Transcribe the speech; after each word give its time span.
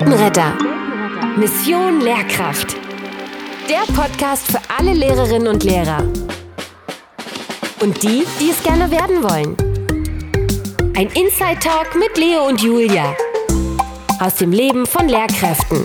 Weltenretter. 0.00 0.56
Mission 1.36 2.00
Lehrkraft. 2.00 2.74
Der 3.68 3.80
Podcast 3.92 4.50
für 4.50 4.58
alle 4.74 4.94
Lehrerinnen 4.94 5.46
und 5.46 5.62
Lehrer. 5.62 6.02
Und 7.82 8.02
die, 8.02 8.24
die 8.40 8.50
es 8.50 8.62
gerne 8.62 8.90
werden 8.90 9.22
wollen. 9.22 9.56
Ein 10.96 11.08
Inside 11.08 11.58
Talk 11.60 11.96
mit 11.96 12.16
Leo 12.16 12.48
und 12.48 12.62
Julia. 12.62 13.14
Aus 14.20 14.36
dem 14.36 14.52
Leben 14.52 14.86
von 14.86 15.06
Lehrkräften. 15.06 15.84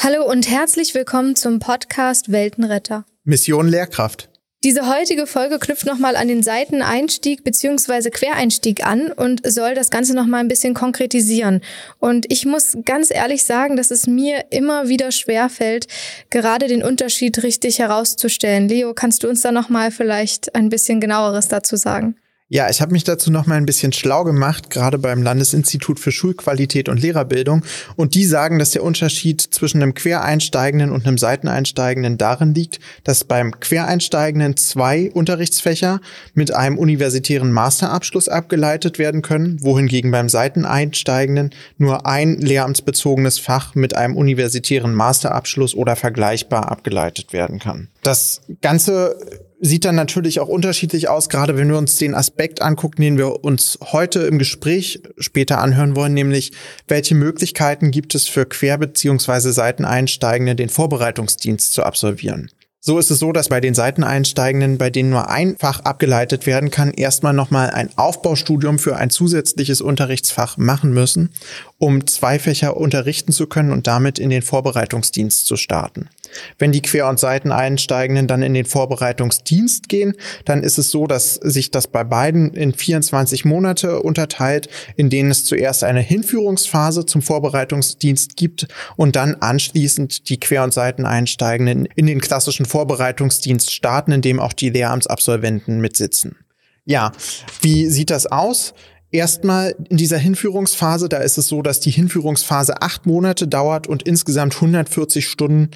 Hallo 0.00 0.30
und 0.30 0.50
herzlich 0.50 0.94
willkommen 0.94 1.34
zum 1.34 1.60
Podcast 1.60 2.30
Weltenretter. 2.30 3.06
Mission 3.24 3.68
Lehrkraft. 3.68 4.28
Diese 4.64 4.88
heutige 4.88 5.26
Folge 5.26 5.58
knüpft 5.58 5.86
nochmal 5.86 6.16
an 6.16 6.28
den 6.28 6.42
Seiteneinstieg 6.42 7.44
bzw. 7.44 8.10
Quereinstieg 8.10 8.84
an 8.84 9.12
und 9.12 9.40
soll 9.46 9.74
das 9.74 9.90
Ganze 9.90 10.14
nochmal 10.14 10.40
ein 10.40 10.48
bisschen 10.48 10.72
konkretisieren. 10.72 11.60
Und 12.00 12.32
ich 12.32 12.46
muss 12.46 12.76
ganz 12.84 13.10
ehrlich 13.10 13.44
sagen, 13.44 13.76
dass 13.76 13.90
es 13.90 14.06
mir 14.06 14.46
immer 14.50 14.88
wieder 14.88 15.12
schwerfällt, 15.12 15.86
gerade 16.30 16.68
den 16.68 16.82
Unterschied 16.82 17.42
richtig 17.42 17.78
herauszustellen. 17.78 18.68
Leo, 18.68 18.94
kannst 18.94 19.22
du 19.22 19.28
uns 19.28 19.42
da 19.42 19.52
nochmal 19.52 19.90
vielleicht 19.90 20.54
ein 20.54 20.70
bisschen 20.70 21.00
genaueres 21.00 21.48
dazu 21.48 21.76
sagen? 21.76 22.16
Ja, 22.48 22.70
ich 22.70 22.80
habe 22.80 22.92
mich 22.92 23.02
dazu 23.02 23.32
noch 23.32 23.46
mal 23.46 23.56
ein 23.56 23.66
bisschen 23.66 23.92
schlau 23.92 24.22
gemacht, 24.22 24.70
gerade 24.70 24.98
beim 24.98 25.20
Landesinstitut 25.20 25.98
für 25.98 26.12
Schulqualität 26.12 26.88
und 26.88 27.02
Lehrerbildung. 27.02 27.64
Und 27.96 28.14
die 28.14 28.24
sagen, 28.24 28.60
dass 28.60 28.70
der 28.70 28.84
Unterschied 28.84 29.40
zwischen 29.40 29.82
einem 29.82 29.94
Quereinsteigenden 29.94 30.92
und 30.92 31.06
einem 31.06 31.18
Seiteneinsteigenden 31.18 32.18
darin 32.18 32.54
liegt, 32.54 32.78
dass 33.02 33.24
beim 33.24 33.58
Quereinsteigenden 33.58 34.56
zwei 34.56 35.10
Unterrichtsfächer 35.10 36.00
mit 36.34 36.54
einem 36.54 36.78
universitären 36.78 37.50
Masterabschluss 37.50 38.28
abgeleitet 38.28 39.00
werden 39.00 39.22
können, 39.22 39.60
wohingegen 39.64 40.12
beim 40.12 40.28
Seiteneinsteigenden 40.28 41.50
nur 41.78 42.06
ein 42.06 42.38
lehramtsbezogenes 42.38 43.40
Fach 43.40 43.74
mit 43.74 43.96
einem 43.96 44.16
universitären 44.16 44.94
Masterabschluss 44.94 45.74
oder 45.74 45.96
vergleichbar 45.96 46.70
abgeleitet 46.70 47.32
werden 47.32 47.58
kann. 47.58 47.88
Das 48.04 48.42
Ganze 48.62 49.16
sieht 49.60 49.84
dann 49.84 49.94
natürlich 49.94 50.40
auch 50.40 50.48
unterschiedlich 50.48 51.08
aus, 51.08 51.28
gerade 51.28 51.56
wenn 51.56 51.68
wir 51.68 51.78
uns 51.78 51.96
den 51.96 52.14
Aspekt 52.14 52.62
angucken, 52.62 53.02
den 53.02 53.18
wir 53.18 53.44
uns 53.44 53.78
heute 53.92 54.20
im 54.20 54.38
Gespräch 54.38 55.02
später 55.18 55.58
anhören 55.58 55.96
wollen, 55.96 56.14
nämlich 56.14 56.52
welche 56.88 57.14
Möglichkeiten 57.14 57.90
gibt 57.90 58.14
es 58.14 58.28
für 58.28 58.44
Quer- 58.44 58.78
bzw. 58.78 59.50
Seiteneinsteigende, 59.50 60.54
den 60.54 60.68
Vorbereitungsdienst 60.68 61.72
zu 61.72 61.82
absolvieren. 61.82 62.50
So 62.86 63.00
ist 63.00 63.10
es 63.10 63.18
so, 63.18 63.32
dass 63.32 63.48
bei 63.48 63.60
den 63.60 63.74
Seiteneinsteigenden, 63.74 64.78
bei 64.78 64.90
denen 64.90 65.10
nur 65.10 65.28
einfach 65.28 65.80
abgeleitet 65.80 66.46
werden 66.46 66.70
kann, 66.70 66.92
erstmal 66.92 67.32
nochmal 67.32 67.70
ein 67.70 67.90
Aufbaustudium 67.96 68.78
für 68.78 68.94
ein 68.94 69.10
zusätzliches 69.10 69.80
Unterrichtsfach 69.80 70.56
machen 70.56 70.92
müssen, 70.92 71.30
um 71.78 72.06
zwei 72.06 72.38
Fächer 72.38 72.76
unterrichten 72.76 73.32
zu 73.32 73.48
können 73.48 73.72
und 73.72 73.88
damit 73.88 74.20
in 74.20 74.30
den 74.30 74.42
Vorbereitungsdienst 74.42 75.46
zu 75.46 75.56
starten. 75.56 76.10
Wenn 76.58 76.72
die 76.72 76.82
Quer- 76.82 77.08
und 77.08 77.18
Seiteneinsteigenden 77.18 78.26
dann 78.26 78.42
in 78.42 78.54
den 78.54 78.64
Vorbereitungsdienst 78.64 79.88
gehen, 79.88 80.14
dann 80.44 80.62
ist 80.62 80.78
es 80.78 80.90
so, 80.90 81.06
dass 81.06 81.34
sich 81.34 81.70
das 81.70 81.88
bei 81.88 82.04
beiden 82.04 82.52
in 82.54 82.72
24 82.72 83.44
Monate 83.44 84.02
unterteilt, 84.02 84.68
in 84.96 85.10
denen 85.10 85.30
es 85.30 85.44
zuerst 85.44 85.84
eine 85.84 86.00
Hinführungsphase 86.00 87.06
zum 87.06 87.22
Vorbereitungsdienst 87.22 88.36
gibt 88.36 88.68
und 88.96 89.16
dann 89.16 89.36
anschließend 89.36 90.28
die 90.28 90.40
Quer- 90.40 90.64
und 90.64 90.74
Seiteneinsteigenden 90.74 91.86
in 91.94 92.06
den 92.06 92.20
klassischen 92.20 92.66
Vorbereitungsdienst 92.66 93.72
starten, 93.72 94.12
in 94.12 94.22
dem 94.22 94.40
auch 94.40 94.52
die 94.52 94.70
Lehramtsabsolventen 94.70 95.80
mitsitzen. 95.80 96.36
Ja, 96.84 97.12
wie 97.60 97.86
sieht 97.86 98.10
das 98.10 98.26
aus? 98.26 98.74
Erstmal 99.10 99.74
in 99.88 99.96
dieser 99.96 100.18
Hinführungsphase, 100.18 101.08
da 101.08 101.18
ist 101.18 101.38
es 101.38 101.48
so, 101.48 101.62
dass 101.62 101.80
die 101.80 101.90
Hinführungsphase 101.90 102.82
acht 102.82 103.06
Monate 103.06 103.48
dauert 103.48 103.86
und 103.86 104.02
insgesamt 104.02 104.54
140 104.54 105.26
Stunden 105.26 105.70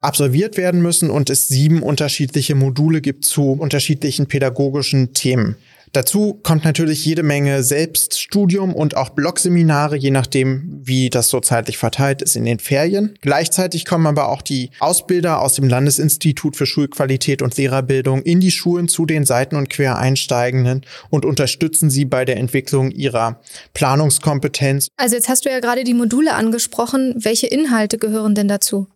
absolviert 0.00 0.56
werden 0.56 0.82
müssen 0.82 1.10
und 1.10 1.30
es 1.30 1.48
sieben 1.48 1.82
unterschiedliche 1.82 2.54
Module 2.54 3.00
gibt 3.00 3.24
zu 3.24 3.52
unterschiedlichen 3.52 4.26
pädagogischen 4.26 5.12
Themen. 5.14 5.56
Dazu 5.92 6.34
kommt 6.42 6.64
natürlich 6.64 7.06
jede 7.06 7.22
Menge 7.22 7.62
Selbststudium 7.62 8.74
und 8.74 8.96
auch 8.96 9.10
Blogseminare, 9.10 9.96
je 9.96 10.10
nachdem, 10.10 10.80
wie 10.82 11.08
das 11.08 11.30
so 11.30 11.40
zeitlich 11.40 11.78
verteilt 11.78 12.20
ist 12.20 12.36
in 12.36 12.44
den 12.44 12.58
Ferien. 12.58 13.14
Gleichzeitig 13.22 13.86
kommen 13.86 14.06
aber 14.06 14.28
auch 14.28 14.42
die 14.42 14.70
Ausbilder 14.78 15.40
aus 15.40 15.54
dem 15.54 15.68
Landesinstitut 15.68 16.56
für 16.56 16.66
Schulqualität 16.66 17.40
und 17.40 17.56
Lehrerbildung 17.56 18.20
in 18.22 18.40
die 18.40 18.50
Schulen 18.50 18.88
zu 18.88 19.06
den 19.06 19.24
Seiten- 19.24 19.56
und 19.56 19.70
Quereinsteigenden 19.70 20.84
und 21.08 21.24
unterstützen 21.24 21.88
sie 21.88 22.04
bei 22.04 22.26
der 22.26 22.36
Entwicklung 22.36 22.90
ihrer 22.90 23.40
Planungskompetenz. 23.72 24.88
Also 24.96 25.14
jetzt 25.14 25.30
hast 25.30 25.46
du 25.46 25.50
ja 25.50 25.60
gerade 25.60 25.84
die 25.84 25.94
Module 25.94 26.34
angesprochen. 26.34 27.14
Welche 27.16 27.46
Inhalte 27.46 27.96
gehören 27.96 28.34
denn 28.34 28.48
dazu? 28.48 28.88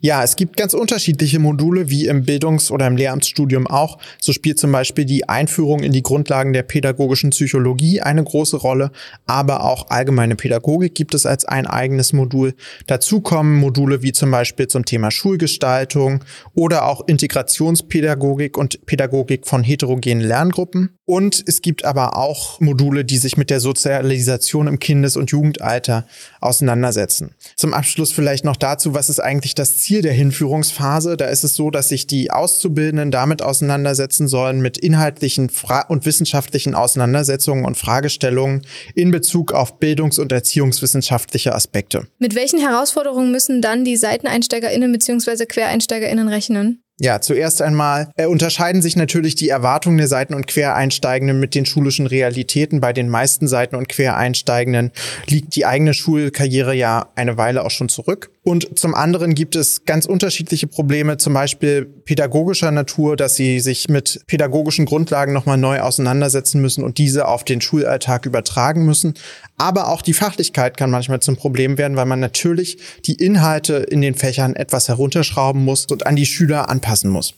Ja, 0.00 0.22
es 0.22 0.36
gibt 0.36 0.56
ganz 0.56 0.74
unterschiedliche 0.74 1.38
Module, 1.38 1.90
wie 1.90 2.06
im 2.06 2.24
Bildungs- 2.24 2.70
oder 2.70 2.86
im 2.86 2.96
Lehramtsstudium 2.96 3.66
auch. 3.66 3.98
So 4.20 4.32
spielt 4.32 4.58
zum 4.58 4.72
Beispiel 4.72 5.04
die 5.04 5.28
Einführung 5.28 5.82
in 5.82 5.92
die 5.92 6.02
Grundlagen 6.02 6.52
der 6.52 6.62
pädagogischen 6.62 7.30
Psychologie 7.30 8.00
eine 8.00 8.24
große 8.24 8.56
Rolle, 8.56 8.90
aber 9.26 9.64
auch 9.64 9.90
allgemeine 9.90 10.36
Pädagogik 10.36 10.94
gibt 10.94 11.14
es 11.14 11.26
als 11.26 11.44
ein 11.44 11.66
eigenes 11.66 12.12
Modul. 12.12 12.54
Dazu 12.86 13.20
kommen 13.20 13.56
Module 13.58 14.02
wie 14.02 14.12
zum 14.12 14.30
Beispiel 14.30 14.68
zum 14.68 14.84
Thema 14.84 15.10
Schulgestaltung 15.10 16.24
oder 16.54 16.86
auch 16.86 17.06
Integrationspädagogik 17.06 18.56
und 18.56 18.84
Pädagogik 18.86 19.46
von 19.46 19.62
heterogenen 19.62 20.20
Lerngruppen. 20.20 20.90
Und 21.06 21.42
es 21.46 21.60
gibt 21.60 21.84
aber 21.84 22.16
auch 22.16 22.60
Module, 22.60 23.04
die 23.04 23.18
sich 23.18 23.36
mit 23.36 23.50
der 23.50 23.60
Sozialisation 23.60 24.66
im 24.66 24.78
Kindes- 24.78 25.16
und 25.16 25.30
Jugendalter 25.30 26.06
auseinandersetzen. 26.40 27.34
Zum 27.56 27.74
Abschluss 27.74 28.12
vielleicht 28.12 28.44
noch 28.44 28.56
dazu, 28.56 28.94
was 28.94 29.10
ist 29.10 29.20
eigentlich 29.20 29.53
das 29.58 29.78
Ziel 29.78 30.02
der 30.02 30.12
Hinführungsphase? 30.12 31.16
Da 31.16 31.26
ist 31.26 31.44
es 31.44 31.54
so, 31.54 31.70
dass 31.70 31.88
sich 31.88 32.06
die 32.06 32.30
Auszubildenden 32.30 33.10
damit 33.10 33.42
auseinandersetzen 33.42 34.28
sollen 34.28 34.60
mit 34.60 34.78
inhaltlichen 34.78 35.50
Fra 35.50 35.82
und 35.82 36.06
wissenschaftlichen 36.06 36.74
Auseinandersetzungen 36.74 37.64
und 37.64 37.76
Fragestellungen 37.76 38.62
in 38.94 39.10
Bezug 39.10 39.52
auf 39.52 39.78
bildungs- 39.78 40.18
und 40.18 40.32
erziehungswissenschaftliche 40.32 41.54
Aspekte. 41.54 42.06
Mit 42.18 42.34
welchen 42.34 42.60
Herausforderungen 42.60 43.32
müssen 43.32 43.62
dann 43.62 43.84
die 43.84 43.96
SeiteneinsteigerInnen 43.96 44.92
bzw. 44.92 45.46
QuereinsteigerInnen 45.46 46.28
rechnen? 46.28 46.83
Ja, 47.00 47.20
zuerst 47.20 47.60
einmal 47.60 48.12
äh, 48.16 48.26
unterscheiden 48.26 48.80
sich 48.80 48.94
natürlich 48.94 49.34
die 49.34 49.48
Erwartungen 49.48 49.98
der 49.98 50.06
Seiten- 50.06 50.34
und 50.34 50.46
Quereinsteigenden 50.46 51.40
mit 51.40 51.56
den 51.56 51.66
schulischen 51.66 52.06
Realitäten. 52.06 52.80
Bei 52.80 52.92
den 52.92 53.08
meisten 53.08 53.48
Seiten- 53.48 53.74
und 53.74 53.88
Quereinsteigenden 53.88 54.92
liegt 55.26 55.56
die 55.56 55.66
eigene 55.66 55.92
Schulkarriere 55.92 56.72
ja 56.72 57.10
eine 57.16 57.36
Weile 57.36 57.64
auch 57.64 57.72
schon 57.72 57.88
zurück. 57.88 58.30
Und 58.44 58.78
zum 58.78 58.94
anderen 58.94 59.34
gibt 59.34 59.56
es 59.56 59.86
ganz 59.86 60.04
unterschiedliche 60.04 60.66
Probleme, 60.66 61.16
zum 61.16 61.32
Beispiel 61.32 61.86
pädagogischer 61.86 62.70
Natur, 62.70 63.16
dass 63.16 63.34
sie 63.34 63.58
sich 63.58 63.88
mit 63.88 64.20
pädagogischen 64.26 64.84
Grundlagen 64.84 65.32
nochmal 65.32 65.56
neu 65.56 65.80
auseinandersetzen 65.80 66.60
müssen 66.60 66.84
und 66.84 66.98
diese 66.98 67.26
auf 67.26 67.42
den 67.42 67.62
Schulalltag 67.62 68.26
übertragen 68.26 68.84
müssen. 68.84 69.14
Aber 69.56 69.88
auch 69.88 70.02
die 70.02 70.12
Fachlichkeit 70.12 70.76
kann 70.76 70.90
manchmal 70.90 71.20
zum 71.20 71.36
Problem 71.36 71.78
werden, 71.78 71.96
weil 71.96 72.04
man 72.04 72.20
natürlich 72.20 72.76
die 73.06 73.14
Inhalte 73.14 73.76
in 73.76 74.02
den 74.02 74.14
Fächern 74.14 74.54
etwas 74.54 74.88
herunterschrauben 74.88 75.64
muss 75.64 75.86
und 75.86 76.06
an 76.06 76.14
die 76.14 76.26
Schüler 76.26 76.68
anpassen 76.84 77.10
muss. 77.10 77.34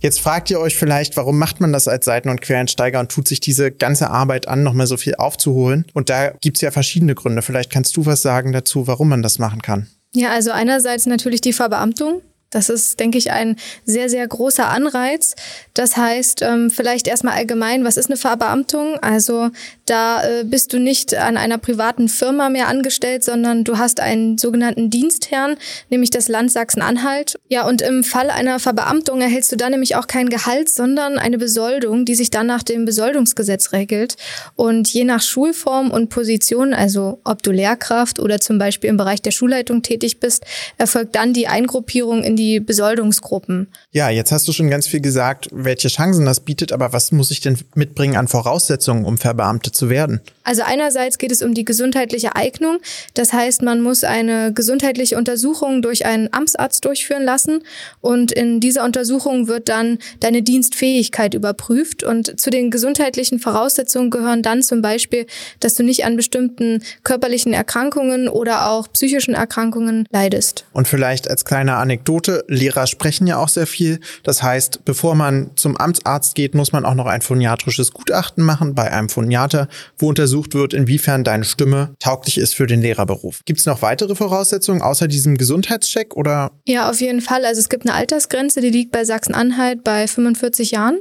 Jetzt 0.00 0.20
fragt 0.20 0.50
ihr 0.50 0.60
euch 0.60 0.76
vielleicht, 0.76 1.16
warum 1.16 1.38
macht 1.38 1.60
man 1.60 1.72
das 1.72 1.88
als 1.88 2.04
Seiten- 2.04 2.28
und 2.28 2.40
Quereinsteiger 2.40 3.00
und 3.00 3.10
tut 3.10 3.28
sich 3.28 3.40
diese 3.40 3.70
ganze 3.70 4.10
Arbeit 4.10 4.48
an, 4.48 4.62
nochmal 4.62 4.86
so 4.86 4.96
viel 4.96 5.14
aufzuholen? 5.16 5.86
Und 5.92 6.10
da 6.10 6.30
gibt's 6.40 6.60
ja 6.60 6.70
verschiedene 6.70 7.14
Gründe. 7.14 7.42
Vielleicht 7.42 7.70
kannst 7.70 7.96
du 7.96 8.06
was 8.06 8.22
sagen 8.22 8.52
dazu, 8.52 8.86
warum 8.86 9.08
man 9.08 9.22
das 9.22 9.38
machen 9.38 9.62
kann. 9.62 9.86
Ja, 10.14 10.30
also 10.30 10.50
einerseits 10.50 11.06
natürlich 11.06 11.40
die 11.40 11.52
Verbeamtung. 11.52 12.22
Das 12.54 12.68
ist, 12.68 13.00
denke 13.00 13.18
ich, 13.18 13.32
ein 13.32 13.56
sehr, 13.84 14.08
sehr 14.08 14.26
großer 14.26 14.68
Anreiz. 14.68 15.34
Das 15.74 15.96
heißt, 15.96 16.42
ähm, 16.42 16.70
vielleicht 16.70 17.08
erstmal 17.08 17.34
allgemein, 17.34 17.84
was 17.84 17.96
ist 17.96 18.06
eine 18.06 18.16
Verbeamtung? 18.16 18.96
Also 19.00 19.50
da 19.86 20.22
äh, 20.22 20.44
bist 20.44 20.72
du 20.72 20.78
nicht 20.78 21.16
an 21.16 21.36
einer 21.36 21.58
privaten 21.58 22.08
Firma 22.08 22.48
mehr 22.50 22.68
angestellt, 22.68 23.24
sondern 23.24 23.64
du 23.64 23.78
hast 23.78 23.98
einen 23.98 24.38
sogenannten 24.38 24.88
Dienstherrn, 24.88 25.56
nämlich 25.90 26.10
das 26.10 26.28
Land 26.28 26.52
Sachsen-Anhalt. 26.52 27.40
Ja, 27.48 27.66
und 27.66 27.82
im 27.82 28.04
Fall 28.04 28.30
einer 28.30 28.60
Verbeamtung 28.60 29.20
erhältst 29.20 29.50
du 29.50 29.56
dann 29.56 29.72
nämlich 29.72 29.96
auch 29.96 30.06
kein 30.06 30.28
Gehalt, 30.28 30.68
sondern 30.68 31.18
eine 31.18 31.38
Besoldung, 31.38 32.04
die 32.04 32.14
sich 32.14 32.30
dann 32.30 32.46
nach 32.46 32.62
dem 32.62 32.84
Besoldungsgesetz 32.84 33.72
regelt. 33.72 34.14
Und 34.54 34.88
je 34.92 35.02
nach 35.02 35.22
Schulform 35.22 35.90
und 35.90 36.08
Position, 36.08 36.72
also 36.72 37.18
ob 37.24 37.42
du 37.42 37.50
Lehrkraft 37.50 38.20
oder 38.20 38.38
zum 38.38 38.58
Beispiel 38.58 38.90
im 38.90 38.96
Bereich 38.96 39.22
der 39.22 39.32
Schulleitung 39.32 39.82
tätig 39.82 40.20
bist, 40.20 40.44
erfolgt 40.78 41.16
dann 41.16 41.32
die 41.32 41.48
Eingruppierung 41.48 42.22
in 42.22 42.36
die 42.36 42.43
die 42.44 42.60
Besoldungsgruppen. 42.60 43.68
Ja, 43.92 44.10
jetzt 44.10 44.32
hast 44.32 44.46
du 44.46 44.52
schon 44.52 44.68
ganz 44.68 44.86
viel 44.86 45.00
gesagt, 45.00 45.48
welche 45.52 45.88
Chancen 45.88 46.26
das 46.26 46.40
bietet, 46.40 46.72
aber 46.72 46.92
was 46.92 47.12
muss 47.12 47.30
ich 47.30 47.40
denn 47.40 47.58
mitbringen 47.74 48.16
an 48.16 48.28
Voraussetzungen, 48.28 49.04
um 49.04 49.18
Verbeamtet 49.18 49.74
zu 49.74 49.88
werden? 49.88 50.20
Also 50.42 50.62
einerseits 50.62 51.16
geht 51.16 51.32
es 51.32 51.42
um 51.42 51.54
die 51.54 51.64
gesundheitliche 51.64 52.36
Eignung. 52.36 52.78
Das 53.14 53.32
heißt, 53.32 53.62
man 53.62 53.80
muss 53.80 54.04
eine 54.04 54.52
gesundheitliche 54.52 55.16
Untersuchung 55.16 55.80
durch 55.80 56.04
einen 56.04 56.28
Amtsarzt 56.32 56.84
durchführen 56.84 57.24
lassen 57.24 57.62
und 58.00 58.30
in 58.32 58.60
dieser 58.60 58.84
Untersuchung 58.84 59.48
wird 59.48 59.70
dann 59.70 59.98
deine 60.20 60.42
Dienstfähigkeit 60.42 61.32
überprüft 61.32 62.02
und 62.02 62.38
zu 62.38 62.50
den 62.50 62.70
gesundheitlichen 62.70 63.38
Voraussetzungen 63.38 64.10
gehören 64.10 64.42
dann 64.42 64.62
zum 64.62 64.82
Beispiel, 64.82 65.26
dass 65.60 65.74
du 65.74 65.82
nicht 65.82 66.04
an 66.04 66.16
bestimmten 66.16 66.82
körperlichen 67.04 67.54
Erkrankungen 67.54 68.28
oder 68.28 68.68
auch 68.68 68.92
psychischen 68.92 69.34
Erkrankungen 69.34 70.06
leidest. 70.10 70.66
Und 70.72 70.86
vielleicht 70.86 71.30
als 71.30 71.44
kleine 71.44 71.76
Anekdote, 71.76 72.23
Lehrer 72.48 72.86
sprechen 72.86 73.26
ja 73.26 73.38
auch 73.38 73.48
sehr 73.48 73.66
viel. 73.66 74.00
Das 74.22 74.42
heißt, 74.42 74.84
bevor 74.84 75.14
man 75.14 75.50
zum 75.56 75.76
Amtsarzt 75.76 76.34
geht, 76.34 76.54
muss 76.54 76.72
man 76.72 76.84
auch 76.84 76.94
noch 76.94 77.06
ein 77.06 77.22
phoniatrisches 77.22 77.92
Gutachten 77.92 78.44
machen 78.44 78.74
bei 78.74 78.90
einem 78.90 79.08
Phoniater, 79.08 79.68
wo 79.98 80.08
untersucht 80.08 80.34
untersucht 80.34 80.54
wird, 80.54 80.74
inwiefern 80.74 81.22
deine 81.22 81.44
Stimme 81.44 81.94
tauglich 81.98 82.38
ist 82.38 82.54
für 82.54 82.66
den 82.66 82.80
Lehrerberuf. 82.80 83.40
Gibt 83.44 83.60
es 83.60 83.66
noch 83.66 83.82
weitere 83.82 84.14
Voraussetzungen 84.14 84.82
außer 84.82 85.06
diesem 85.06 85.36
Gesundheitscheck 85.36 86.16
oder? 86.16 86.50
Ja, 86.66 86.90
auf 86.90 87.00
jeden 87.00 87.20
Fall. 87.20 87.44
Also 87.44 87.60
es 87.60 87.68
gibt 87.68 87.86
eine 87.86 87.94
Altersgrenze, 87.94 88.60
die 88.60 88.70
liegt 88.70 88.90
bei 88.90 89.04
Sachsen-Anhalt 89.04 89.84
bei 89.84 90.06
45 90.06 90.72
Jahren. 90.72 90.98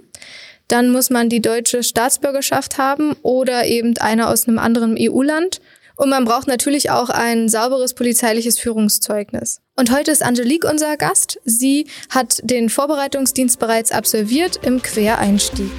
Dann 0.67 0.91
muss 0.91 1.09
man 1.09 1.29
die 1.29 1.41
deutsche 1.41 1.83
Staatsbürgerschaft 1.83 2.77
haben 2.77 3.13
oder 3.21 3.65
eben 3.65 3.97
eine 3.97 4.27
aus 4.27 4.47
einem 4.47 4.59
anderen 4.59 4.97
EU-Land. 4.99 5.61
Und 5.95 6.09
man 6.09 6.25
braucht 6.25 6.47
natürlich 6.47 6.89
auch 6.89 7.09
ein 7.09 7.49
sauberes 7.49 7.93
polizeiliches 7.93 8.59
Führungszeugnis. 8.59 9.61
Und 9.75 9.91
heute 9.91 10.11
ist 10.11 10.21
Angelique 10.21 10.65
unser 10.65 10.97
Gast. 10.97 11.39
Sie 11.45 11.87
hat 12.11 12.41
den 12.43 12.69
Vorbereitungsdienst 12.69 13.57
bereits 13.57 13.91
absolviert 13.91 14.59
im 14.63 14.83
Quereinstieg. 14.83 15.71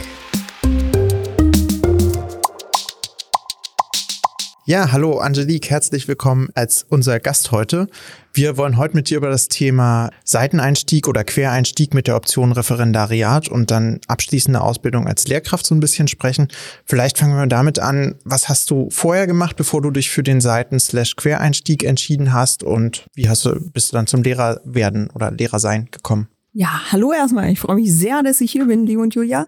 Ja, 4.67 4.93
hallo 4.93 5.19
Angelique, 5.19 5.69
herzlich 5.69 6.09
willkommen 6.09 6.49
als 6.55 6.87
unser 6.89 7.21
Gast 7.21 7.53
heute. 7.53 7.87
Wir 8.33 8.57
wollen 8.57 8.79
heute 8.79 8.97
mit 8.97 9.11
dir 9.11 9.19
über 9.19 9.29
das 9.29 9.49
Thema 9.49 10.09
Seiteneinstieg 10.25 11.07
oder 11.07 11.23
Quereinstieg 11.23 11.93
mit 11.93 12.07
der 12.07 12.17
Option 12.17 12.51
Referendariat 12.51 13.49
und 13.49 13.71
dann 13.71 14.01
abschließende 14.09 14.63
Ausbildung 14.63 15.07
als 15.07 15.29
Lehrkraft 15.29 15.67
so 15.67 15.75
ein 15.75 15.81
bisschen 15.81 16.09
sprechen. 16.09 16.49
Vielleicht 16.87 17.19
fangen 17.19 17.37
wir 17.37 17.47
damit 17.47 17.79
an. 17.79 18.15
Was 18.25 18.49
hast 18.49 18.71
du 18.71 18.89
vorher 18.91 19.27
gemacht, 19.27 19.57
bevor 19.57 19.83
du 19.83 19.91
dich 19.91 20.09
für 20.09 20.23
den 20.23 20.41
Seiten-Quereinstieg 20.41 21.85
entschieden 21.85 22.33
hast 22.33 22.63
und 22.63 23.05
wie 23.13 23.29
hast 23.29 23.45
du, 23.45 23.61
bist 23.61 23.93
du 23.93 23.97
dann 23.97 24.07
zum 24.07 24.23
Lehrer 24.23 24.63
werden 24.65 25.11
oder 25.11 25.31
Lehrer 25.31 25.59
sein 25.59 25.89
gekommen? 25.91 26.29
Ja, 26.57 26.81
hallo 26.91 27.13
erstmal. 27.13 27.51
Ich 27.51 27.59
freue 27.59 27.77
mich 27.77 27.93
sehr, 27.93 28.23
dass 28.23 28.41
ich 28.41 28.53
hier 28.53 28.65
bin, 28.65 28.87
Leo 28.87 29.03
und 29.03 29.15
Julia. 29.15 29.47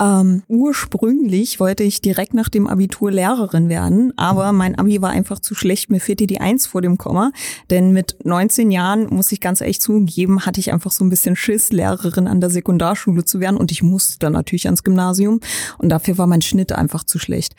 Ähm, 0.00 0.42
ursprünglich 0.48 1.60
wollte 1.60 1.84
ich 1.84 2.00
direkt 2.00 2.34
nach 2.34 2.48
dem 2.48 2.66
Abitur 2.66 3.12
Lehrerin 3.12 3.68
werden, 3.68 4.12
aber 4.16 4.52
mein 4.52 4.76
Abi 4.76 5.00
war 5.00 5.10
einfach 5.10 5.38
zu 5.38 5.54
schlecht. 5.54 5.88
Mir 5.88 6.00
fehlte 6.00 6.26
die 6.26 6.40
Eins 6.40 6.66
vor 6.66 6.82
dem 6.82 6.98
Komma. 6.98 7.30
Denn 7.70 7.92
mit 7.92 8.16
19 8.24 8.72
Jahren, 8.72 9.06
muss 9.06 9.30
ich 9.30 9.40
ganz 9.40 9.60
echt 9.60 9.82
zugeben, 9.82 10.46
hatte 10.46 10.58
ich 10.58 10.72
einfach 10.72 10.90
so 10.90 11.04
ein 11.04 11.10
bisschen 11.10 11.36
Schiss, 11.36 11.70
Lehrerin 11.70 12.26
an 12.26 12.40
der 12.40 12.50
Sekundarschule 12.50 13.24
zu 13.24 13.38
werden. 13.38 13.56
Und 13.56 13.70
ich 13.70 13.82
musste 13.82 14.18
dann 14.18 14.32
natürlich 14.32 14.66
ans 14.66 14.82
Gymnasium. 14.82 15.38
Und 15.78 15.90
dafür 15.90 16.18
war 16.18 16.26
mein 16.26 16.42
Schnitt 16.42 16.72
einfach 16.72 17.04
zu 17.04 17.20
schlecht. 17.20 17.54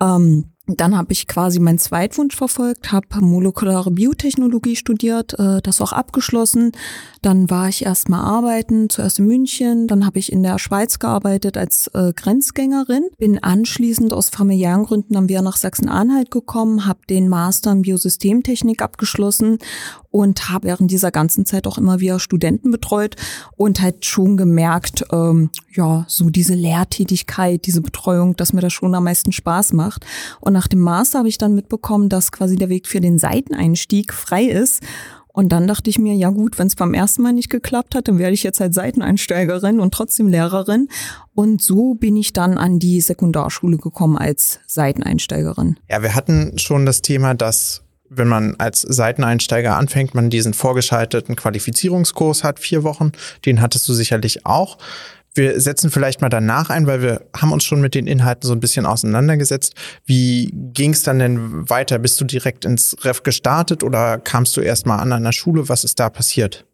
Ähm, 0.00 0.52
dann 0.76 0.96
habe 0.96 1.12
ich 1.12 1.26
quasi 1.26 1.60
meinen 1.60 1.78
Zweitwunsch 1.78 2.36
verfolgt, 2.36 2.92
habe 2.92 3.20
molekulare 3.20 3.90
Biotechnologie 3.90 4.76
studiert, 4.76 5.38
äh, 5.38 5.60
das 5.62 5.80
auch 5.80 5.92
abgeschlossen. 5.92 6.72
Dann 7.20 7.50
war 7.50 7.68
ich 7.68 7.84
erstmal 7.84 8.24
arbeiten, 8.24 8.88
zuerst 8.88 9.18
in 9.18 9.26
München, 9.26 9.86
dann 9.86 10.06
habe 10.06 10.18
ich 10.18 10.32
in 10.32 10.42
der 10.42 10.58
Schweiz 10.58 10.98
gearbeitet 10.98 11.56
als 11.56 11.88
äh, 11.94 12.12
Grenzgängerin, 12.14 13.04
bin 13.18 13.42
anschließend 13.42 14.12
aus 14.12 14.28
familiären 14.28 14.84
Gründen 14.84 15.14
dann 15.14 15.28
wieder 15.28 15.42
nach 15.42 15.56
Sachsen-Anhalt 15.56 16.30
gekommen, 16.30 16.86
habe 16.86 17.00
den 17.08 17.28
Master 17.28 17.72
in 17.72 17.82
Biosystemtechnik 17.82 18.82
abgeschlossen 18.82 19.58
und 20.12 20.50
habe 20.50 20.68
während 20.68 20.90
dieser 20.90 21.10
ganzen 21.10 21.44
Zeit 21.44 21.66
auch 21.66 21.78
immer 21.78 21.98
wieder 21.98 22.20
Studenten 22.20 22.70
betreut 22.70 23.16
und 23.56 23.80
halt 23.80 24.04
schon 24.04 24.36
gemerkt, 24.36 25.04
ähm, 25.10 25.50
ja, 25.74 26.04
so 26.06 26.30
diese 26.30 26.54
Lehrtätigkeit, 26.54 27.66
diese 27.66 27.80
Betreuung, 27.80 28.36
dass 28.36 28.52
mir 28.52 28.60
das 28.60 28.74
schon 28.74 28.94
am 28.94 29.04
meisten 29.04 29.32
Spaß 29.32 29.72
macht. 29.72 30.06
Und 30.40 30.52
nach 30.52 30.68
dem 30.68 30.80
Master 30.80 31.18
habe 31.18 31.28
ich 31.28 31.38
dann 31.38 31.54
mitbekommen, 31.54 32.08
dass 32.08 32.30
quasi 32.30 32.56
der 32.56 32.68
Weg 32.68 32.86
für 32.86 33.00
den 33.00 33.18
Seiteneinstieg 33.18 34.12
frei 34.12 34.44
ist. 34.44 34.82
Und 35.32 35.50
dann 35.50 35.66
dachte 35.66 35.88
ich 35.88 35.98
mir, 35.98 36.14
ja 36.14 36.28
gut, 36.28 36.58
wenn 36.58 36.66
es 36.66 36.76
beim 36.76 36.92
ersten 36.92 37.22
Mal 37.22 37.32
nicht 37.32 37.48
geklappt 37.48 37.94
hat, 37.94 38.06
dann 38.06 38.18
werde 38.18 38.34
ich 38.34 38.42
jetzt 38.42 38.60
halt 38.60 38.74
Seiteneinsteigerin 38.74 39.80
und 39.80 39.94
trotzdem 39.94 40.28
Lehrerin. 40.28 40.88
Und 41.34 41.62
so 41.62 41.94
bin 41.94 42.16
ich 42.16 42.34
dann 42.34 42.58
an 42.58 42.78
die 42.78 43.00
Sekundarschule 43.00 43.78
gekommen 43.78 44.18
als 44.18 44.60
Seiteneinsteigerin. 44.66 45.78
Ja, 45.88 46.02
wir 46.02 46.14
hatten 46.14 46.58
schon 46.58 46.84
das 46.84 47.00
Thema, 47.00 47.32
dass 47.32 47.81
wenn 48.14 48.28
man 48.28 48.56
als 48.58 48.82
Seiteneinsteiger 48.82 49.76
anfängt, 49.76 50.14
man 50.14 50.30
diesen 50.30 50.54
vorgeschalteten 50.54 51.36
Qualifizierungskurs 51.36 52.44
hat, 52.44 52.58
vier 52.58 52.82
Wochen. 52.82 53.12
Den 53.46 53.60
hattest 53.60 53.88
du 53.88 53.94
sicherlich 53.94 54.44
auch. 54.44 54.78
Wir 55.34 55.58
setzen 55.60 55.90
vielleicht 55.90 56.20
mal 56.20 56.28
danach 56.28 56.68
ein, 56.68 56.86
weil 56.86 57.00
wir 57.00 57.22
haben 57.34 57.52
uns 57.52 57.64
schon 57.64 57.80
mit 57.80 57.94
den 57.94 58.06
Inhalten 58.06 58.46
so 58.46 58.52
ein 58.52 58.60
bisschen 58.60 58.84
auseinandergesetzt. 58.84 59.74
Wie 60.04 60.52
ging 60.52 60.92
es 60.92 61.02
dann 61.02 61.18
denn 61.18 61.68
weiter? 61.70 61.98
Bist 61.98 62.20
du 62.20 62.26
direkt 62.26 62.66
ins 62.66 62.94
Ref 63.02 63.22
gestartet 63.22 63.82
oder 63.82 64.18
kamst 64.18 64.54
du 64.56 64.60
erst 64.60 64.84
mal 64.84 64.98
an 64.98 65.12
einer 65.12 65.32
Schule? 65.32 65.70
Was 65.70 65.84
ist 65.84 65.98
da 65.98 66.10
passiert? 66.10 66.66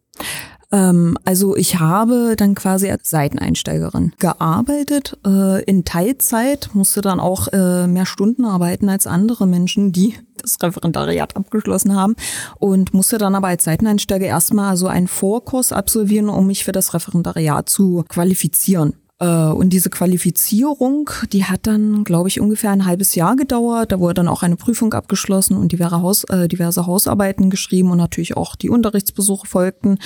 Ähm, 0.71 1.17
also 1.25 1.55
ich 1.55 1.79
habe 1.79 2.35
dann 2.37 2.55
quasi 2.55 2.89
als 2.89 3.09
Seiteneinsteigerin 3.09 4.13
gearbeitet, 4.19 5.17
äh, 5.25 5.63
in 5.63 5.85
Teilzeit, 5.85 6.69
musste 6.73 7.01
dann 7.01 7.19
auch 7.19 7.47
äh, 7.47 7.87
mehr 7.87 8.05
Stunden 8.05 8.45
arbeiten 8.45 8.89
als 8.89 9.07
andere 9.07 9.47
Menschen, 9.47 9.91
die 9.91 10.15
das 10.41 10.57
Referendariat 10.61 11.35
abgeschlossen 11.35 11.95
haben 11.95 12.15
und 12.59 12.93
musste 12.93 13.17
dann 13.17 13.35
aber 13.35 13.47
als 13.47 13.63
Seiteneinsteiger 13.65 14.25
erstmal 14.25 14.77
so 14.77 14.87
einen 14.87 15.07
Vorkurs 15.07 15.71
absolvieren, 15.71 16.29
um 16.29 16.47
mich 16.47 16.63
für 16.63 16.71
das 16.71 16.93
Referendariat 16.93 17.67
zu 17.67 18.05
qualifizieren. 18.07 18.93
Äh, 19.19 19.25
und 19.25 19.69
diese 19.69 19.89
Qualifizierung, 19.89 21.09
die 21.31 21.45
hat 21.45 21.67
dann, 21.67 22.03
glaube 22.03 22.29
ich, 22.29 22.39
ungefähr 22.39 22.71
ein 22.71 22.85
halbes 22.85 23.15
Jahr 23.15 23.35
gedauert. 23.35 23.91
Da 23.91 23.99
wurde 23.99 24.15
dann 24.15 24.27
auch 24.27 24.43
eine 24.43 24.55
Prüfung 24.55 24.93
abgeschlossen 24.93 25.57
und 25.57 25.71
diverse, 25.71 26.01
Haus, 26.01 26.23
äh, 26.25 26.47
diverse 26.47 26.87
Hausarbeiten 26.87 27.49
geschrieben 27.49 27.91
und 27.91 27.97
natürlich 27.97 28.37
auch 28.37 28.55
die 28.55 28.69
Unterrichtsbesuche 28.69 29.47
folgten. 29.47 29.99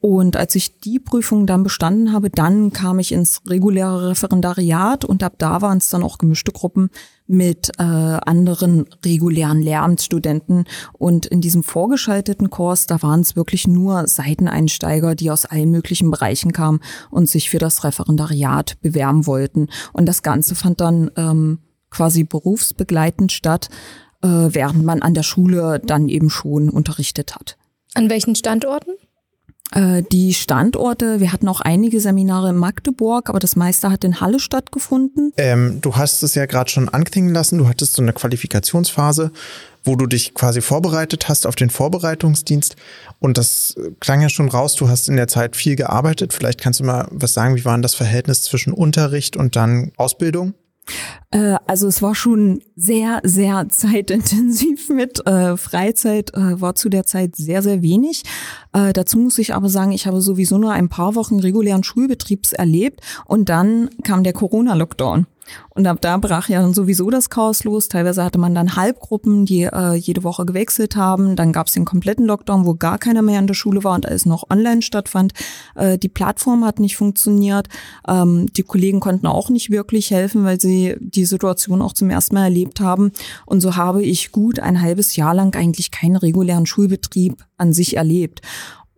Und 0.00 0.36
als 0.36 0.54
ich 0.54 0.78
die 0.78 0.98
Prüfung 0.98 1.46
dann 1.46 1.62
bestanden 1.62 2.12
habe, 2.12 2.30
dann 2.30 2.72
kam 2.72 2.98
ich 2.98 3.12
ins 3.12 3.40
reguläre 3.46 4.10
Referendariat 4.10 5.04
und 5.04 5.22
ab 5.22 5.34
da 5.38 5.60
waren 5.60 5.78
es 5.78 5.90
dann 5.90 6.02
auch 6.02 6.18
gemischte 6.18 6.52
Gruppen 6.52 6.90
mit 7.30 7.70
äh, 7.78 7.82
anderen 7.82 8.86
regulären 9.04 9.62
Lehramtsstudenten. 9.62 10.64
Und 10.92 11.26
in 11.26 11.40
diesem 11.40 11.62
vorgeschalteten 11.62 12.50
Kurs, 12.50 12.88
da 12.88 13.02
waren 13.02 13.20
es 13.20 13.36
wirklich 13.36 13.68
nur 13.68 14.08
Seiteneinsteiger, 14.08 15.14
die 15.14 15.30
aus 15.30 15.46
allen 15.46 15.70
möglichen 15.70 16.10
Bereichen 16.10 16.52
kamen 16.52 16.80
und 17.10 17.28
sich 17.28 17.48
für 17.48 17.58
das 17.58 17.84
Referendariat 17.84 18.80
bewerben 18.82 19.26
wollten. 19.26 19.68
Und 19.92 20.06
das 20.06 20.22
Ganze 20.22 20.56
fand 20.56 20.80
dann 20.80 21.12
ähm, 21.16 21.60
quasi 21.88 22.24
berufsbegleitend 22.24 23.30
statt, 23.30 23.68
äh, 24.22 24.26
während 24.26 24.84
man 24.84 25.00
an 25.00 25.14
der 25.14 25.22
Schule 25.22 25.80
dann 25.84 26.08
eben 26.08 26.30
schon 26.30 26.68
unterrichtet 26.68 27.36
hat. 27.36 27.56
An 27.94 28.10
welchen 28.10 28.34
Standorten? 28.34 28.90
Äh, 29.72 30.02
die 30.10 30.34
Standorte, 30.34 31.20
wir 31.20 31.32
hatten 31.32 31.48
auch 31.48 31.60
einige 31.60 32.00
Seminare 32.00 32.50
in 32.50 32.56
Magdeburg, 32.56 33.28
aber 33.28 33.38
das 33.38 33.54
meiste 33.54 33.90
hat 33.90 34.02
in 34.04 34.20
Halle 34.20 34.40
stattgefunden. 34.40 35.32
Ähm, 35.36 35.80
du 35.80 35.96
hast 35.96 36.22
es 36.22 36.34
ja 36.34 36.46
gerade 36.46 36.70
schon 36.70 36.88
anklingen 36.88 37.32
lassen, 37.32 37.58
du 37.58 37.68
hattest 37.68 37.94
so 37.94 38.02
eine 38.02 38.12
Qualifikationsphase, 38.12 39.30
wo 39.84 39.94
du 39.96 40.06
dich 40.06 40.34
quasi 40.34 40.60
vorbereitet 40.60 41.28
hast 41.28 41.46
auf 41.46 41.54
den 41.54 41.70
Vorbereitungsdienst. 41.70 42.76
Und 43.20 43.38
das 43.38 43.76
klang 44.00 44.20
ja 44.20 44.28
schon 44.28 44.48
raus, 44.48 44.74
du 44.74 44.88
hast 44.88 45.08
in 45.08 45.16
der 45.16 45.28
Zeit 45.28 45.54
viel 45.54 45.76
gearbeitet. 45.76 46.32
Vielleicht 46.32 46.60
kannst 46.60 46.80
du 46.80 46.84
mal 46.84 47.06
was 47.10 47.32
sagen, 47.32 47.54
wie 47.56 47.64
war 47.64 47.74
denn 47.74 47.82
das 47.82 47.94
Verhältnis 47.94 48.42
zwischen 48.42 48.72
Unterricht 48.72 49.36
und 49.36 49.56
dann 49.56 49.92
Ausbildung? 49.96 50.54
Äh, 51.30 51.56
also 51.66 51.86
es 51.86 52.02
war 52.02 52.14
schon 52.14 52.62
sehr, 52.76 53.20
sehr 53.22 53.68
zeitintensiv 53.70 54.88
mit 54.88 55.26
äh, 55.26 55.56
Freizeit, 55.56 56.34
äh, 56.34 56.60
war 56.60 56.74
zu 56.74 56.88
der 56.88 57.04
Zeit 57.04 57.36
sehr, 57.36 57.62
sehr 57.62 57.82
wenig. 57.82 58.24
Äh, 58.72 58.92
dazu 58.92 59.18
muss 59.18 59.38
ich 59.38 59.54
aber 59.54 59.68
sagen, 59.68 59.92
ich 59.92 60.06
habe 60.06 60.20
sowieso 60.20 60.58
nur 60.58 60.72
ein 60.72 60.88
paar 60.88 61.14
Wochen 61.14 61.40
regulären 61.40 61.84
Schulbetriebs 61.84 62.52
erlebt 62.52 63.00
und 63.26 63.48
dann 63.48 63.90
kam 64.02 64.24
der 64.24 64.32
Corona-Lockdown. 64.32 65.26
Und 65.70 65.86
ab 65.86 65.98
da 66.00 66.16
brach 66.16 66.48
ja 66.48 66.60
dann 66.60 66.74
sowieso 66.74 67.10
das 67.10 67.30
Chaos 67.30 67.64
los. 67.64 67.88
Teilweise 67.88 68.24
hatte 68.24 68.38
man 68.38 68.54
dann 68.54 68.76
Halbgruppen, 68.76 69.46
die 69.46 69.62
äh, 69.62 69.94
jede 69.94 70.24
Woche 70.24 70.44
gewechselt 70.44 70.96
haben. 70.96 71.36
Dann 71.36 71.52
gab 71.52 71.66
es 71.66 71.72
den 71.74 71.84
kompletten 71.84 72.26
Lockdown, 72.26 72.66
wo 72.66 72.74
gar 72.74 72.98
keiner 72.98 73.22
mehr 73.22 73.38
in 73.38 73.46
der 73.46 73.54
Schule 73.54 73.84
war 73.84 73.94
und 73.94 74.06
alles 74.06 74.26
noch 74.26 74.50
online 74.50 74.82
stattfand. 74.82 75.32
Äh, 75.74 75.98
die 75.98 76.08
Plattform 76.08 76.64
hat 76.64 76.80
nicht 76.80 76.96
funktioniert. 76.96 77.68
Ähm, 78.08 78.52
die 78.52 78.62
Kollegen 78.62 79.00
konnten 79.00 79.26
auch 79.26 79.50
nicht 79.50 79.70
wirklich 79.70 80.10
helfen, 80.10 80.44
weil 80.44 80.60
sie 80.60 80.96
die 81.00 81.24
Situation 81.24 81.82
auch 81.82 81.92
zum 81.92 82.10
ersten 82.10 82.34
Mal 82.34 82.44
erlebt 82.44 82.80
haben. 82.80 83.12
Und 83.46 83.60
so 83.60 83.76
habe 83.76 84.02
ich 84.02 84.32
gut 84.32 84.60
ein 84.60 84.80
halbes 84.80 85.16
Jahr 85.16 85.34
lang 85.34 85.54
eigentlich 85.54 85.90
keinen 85.90 86.16
regulären 86.16 86.66
Schulbetrieb 86.66 87.44
an 87.56 87.72
sich 87.72 87.96
erlebt. 87.96 88.40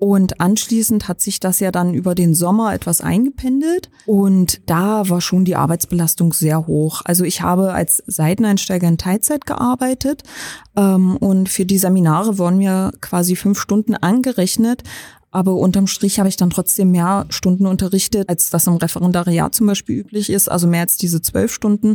Und 0.03 0.41
anschließend 0.41 1.07
hat 1.07 1.21
sich 1.21 1.39
das 1.39 1.61
ja 1.61 1.71
dann 1.71 1.95
über 1.95 2.17
den 2.17 2.35
Sommer 2.35 2.75
etwas 2.75 3.03
eingependelt 3.03 3.89
und 4.05 4.61
da 4.67 5.09
war 5.09 5.21
schon 5.21 5.45
die 5.45 5.55
Arbeitsbelastung 5.55 6.33
sehr 6.33 6.67
hoch. 6.67 7.03
Also 7.05 7.23
ich 7.23 7.41
habe 7.41 7.73
als 7.73 8.03
Seiteneinsteiger 8.09 8.89
in 8.89 8.99
Teilzeit 8.99 9.47
gearbeitet 9.47 10.25
ähm, 10.75 11.17
und 11.19 11.49
für 11.49 11.65
die 11.65 11.79
Seminare 11.79 12.37
wurden 12.37 12.59
mir 12.59 12.91
quasi 13.01 13.37
fünf 13.37 13.61
Stunden 13.61 13.95
angerechnet. 13.95 14.83
Aber 15.31 15.55
unterm 15.55 15.87
Strich 15.87 16.19
habe 16.19 16.29
ich 16.29 16.37
dann 16.37 16.51
trotzdem 16.51 16.91
mehr 16.91 17.27
Stunden 17.29 17.67
unterrichtet, 17.67 18.29
als 18.29 18.51
das 18.51 18.67
im 18.67 18.79
Referendariat 18.79 19.55
zum 19.55 19.69
Beispiel 19.69 20.01
üblich 20.01 20.31
ist, 20.31 20.51
also 20.51 20.67
mehr 20.67 20.81
als 20.81 20.97
diese 20.97 21.23
zwölf 21.23 21.55
Stunden. 21.55 21.95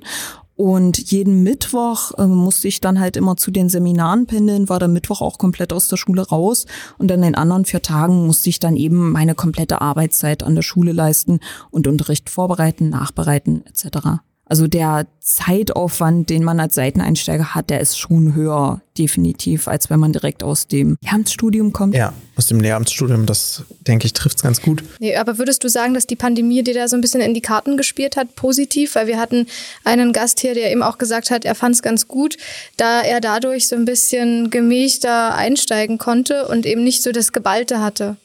Und 0.57 1.11
jeden 1.11 1.43
Mittwoch 1.43 2.17
äh, 2.17 2.25
musste 2.25 2.67
ich 2.67 2.81
dann 2.81 2.99
halt 2.99 3.15
immer 3.15 3.37
zu 3.37 3.51
den 3.51 3.69
Seminaren 3.69 4.25
pendeln, 4.25 4.69
war 4.69 4.79
der 4.79 4.87
Mittwoch 4.87 5.21
auch 5.21 5.37
komplett 5.37 5.71
aus 5.71 5.87
der 5.87 5.97
Schule 5.97 6.27
raus. 6.27 6.65
Und 6.97 7.11
an 7.11 7.21
den 7.21 7.35
anderen 7.35 7.63
vier 7.63 7.83
Tagen 7.83 8.25
musste 8.25 8.49
ich 8.49 8.59
dann 8.59 8.75
eben 8.75 9.11
meine 9.11 9.35
komplette 9.35 9.81
Arbeitszeit 9.81 10.41
an 10.41 10.55
der 10.55 10.63
Schule 10.63 10.93
leisten 10.93 11.39
und 11.69 11.87
Unterricht 11.87 12.31
vorbereiten, 12.31 12.89
nachbereiten 12.89 13.63
etc. 13.67 14.19
Also 14.49 14.67
der 14.67 15.07
Zeitaufwand, 15.19 16.29
den 16.29 16.43
man 16.43 16.59
als 16.59 16.75
Seiteneinsteiger 16.75 17.53
hat, 17.53 17.69
der 17.69 17.81
ist 17.81 17.99
schon 17.99 18.33
höher, 18.33 18.81
definitiv, 18.97 19.67
als 19.67 19.89
wenn 19.89 19.99
man 19.99 20.13
direkt 20.13 20.41
aus 20.41 20.67
dem 20.67 20.97
Lehramtsstudium 21.01 21.73
kommt. 21.73 21.95
Ja, 21.95 22.13
aus 22.35 22.47
dem 22.47 22.59
Lehramtsstudium, 22.59 23.25
das 23.25 23.63
denke 23.81 24.05
ich, 24.05 24.13
trifft 24.13 24.37
es 24.37 24.43
ganz 24.43 24.61
gut. 24.61 24.83
Nee, 24.99 25.15
aber 25.15 25.37
würdest 25.37 25.63
du 25.63 25.69
sagen, 25.69 25.93
dass 25.93 26.07
die 26.07 26.15
Pandemie 26.15 26.63
dir 26.63 26.73
da 26.73 26.87
so 26.87 26.95
ein 26.95 27.01
bisschen 27.01 27.21
in 27.21 27.33
die 27.33 27.41
Karten 27.41 27.77
gespielt 27.77 28.15
hat, 28.15 28.35
positiv? 28.35 28.95
Weil 28.95 29.07
wir 29.07 29.19
hatten 29.19 29.47
einen 29.83 30.13
Gast 30.13 30.39
hier, 30.39 30.53
der 30.53 30.71
eben 30.71 30.81
auch 30.81 30.97
gesagt 30.97 31.29
hat, 31.29 31.45
er 31.45 31.55
fand 31.55 31.75
es 31.75 31.81
ganz 31.81 32.07
gut, 32.07 32.37
da 32.77 33.01
er 33.01 33.21
dadurch 33.21 33.67
so 33.67 33.75
ein 33.75 33.85
bisschen 33.85 34.49
gemächter 34.49 35.35
einsteigen 35.35 35.97
konnte 35.97 36.47
und 36.47 36.65
eben 36.65 36.83
nicht 36.83 37.03
so 37.03 37.11
das 37.11 37.33
Geballte 37.33 37.81
hatte. 37.81 38.17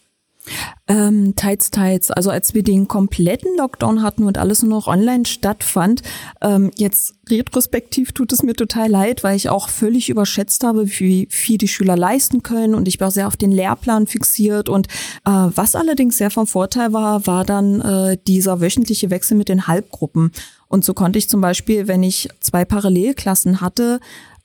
Ähm, 0.88 1.34
teils, 1.36 1.70
teils. 1.70 2.10
Also 2.10 2.30
als 2.30 2.54
wir 2.54 2.62
den 2.62 2.88
kompletten 2.88 3.56
Lockdown 3.56 4.02
hatten 4.02 4.24
und 4.24 4.38
alles 4.38 4.62
nur 4.62 4.70
noch 4.70 4.88
online 4.88 5.24
stattfand, 5.24 6.02
ähm, 6.40 6.70
jetzt 6.76 7.14
retrospektiv 7.30 8.12
tut 8.12 8.32
es 8.32 8.42
mir 8.42 8.54
total 8.54 8.90
leid, 8.90 9.22
weil 9.22 9.36
ich 9.36 9.48
auch 9.48 9.68
völlig 9.68 10.08
überschätzt 10.08 10.64
habe, 10.64 10.88
wie 10.98 11.28
viel 11.30 11.58
die 11.58 11.68
Schüler 11.68 11.96
leisten 11.96 12.42
können 12.42 12.74
und 12.74 12.88
ich 12.88 13.00
war 13.00 13.10
sehr 13.10 13.28
auf 13.28 13.36
den 13.36 13.52
Lehrplan 13.52 14.08
fixiert 14.08 14.68
und 14.68 14.88
äh, 15.24 15.30
was 15.30 15.76
allerdings 15.76 16.18
sehr 16.18 16.30
vom 16.30 16.46
Vorteil 16.46 16.92
war, 16.92 17.26
war 17.26 17.44
dann 17.44 17.80
äh, 17.80 18.18
dieser 18.26 18.60
wöchentliche 18.60 19.10
Wechsel 19.10 19.36
mit 19.36 19.48
den 19.48 19.68
Halbgruppen. 19.68 20.32
Und 20.68 20.86
so 20.86 20.94
konnte 20.94 21.18
ich 21.18 21.28
zum 21.28 21.42
Beispiel, 21.42 21.86
wenn 21.86 22.02
ich 22.02 22.30
zwei 22.40 22.64
Parallelklassen 22.64 23.60
hatte, 23.60 24.00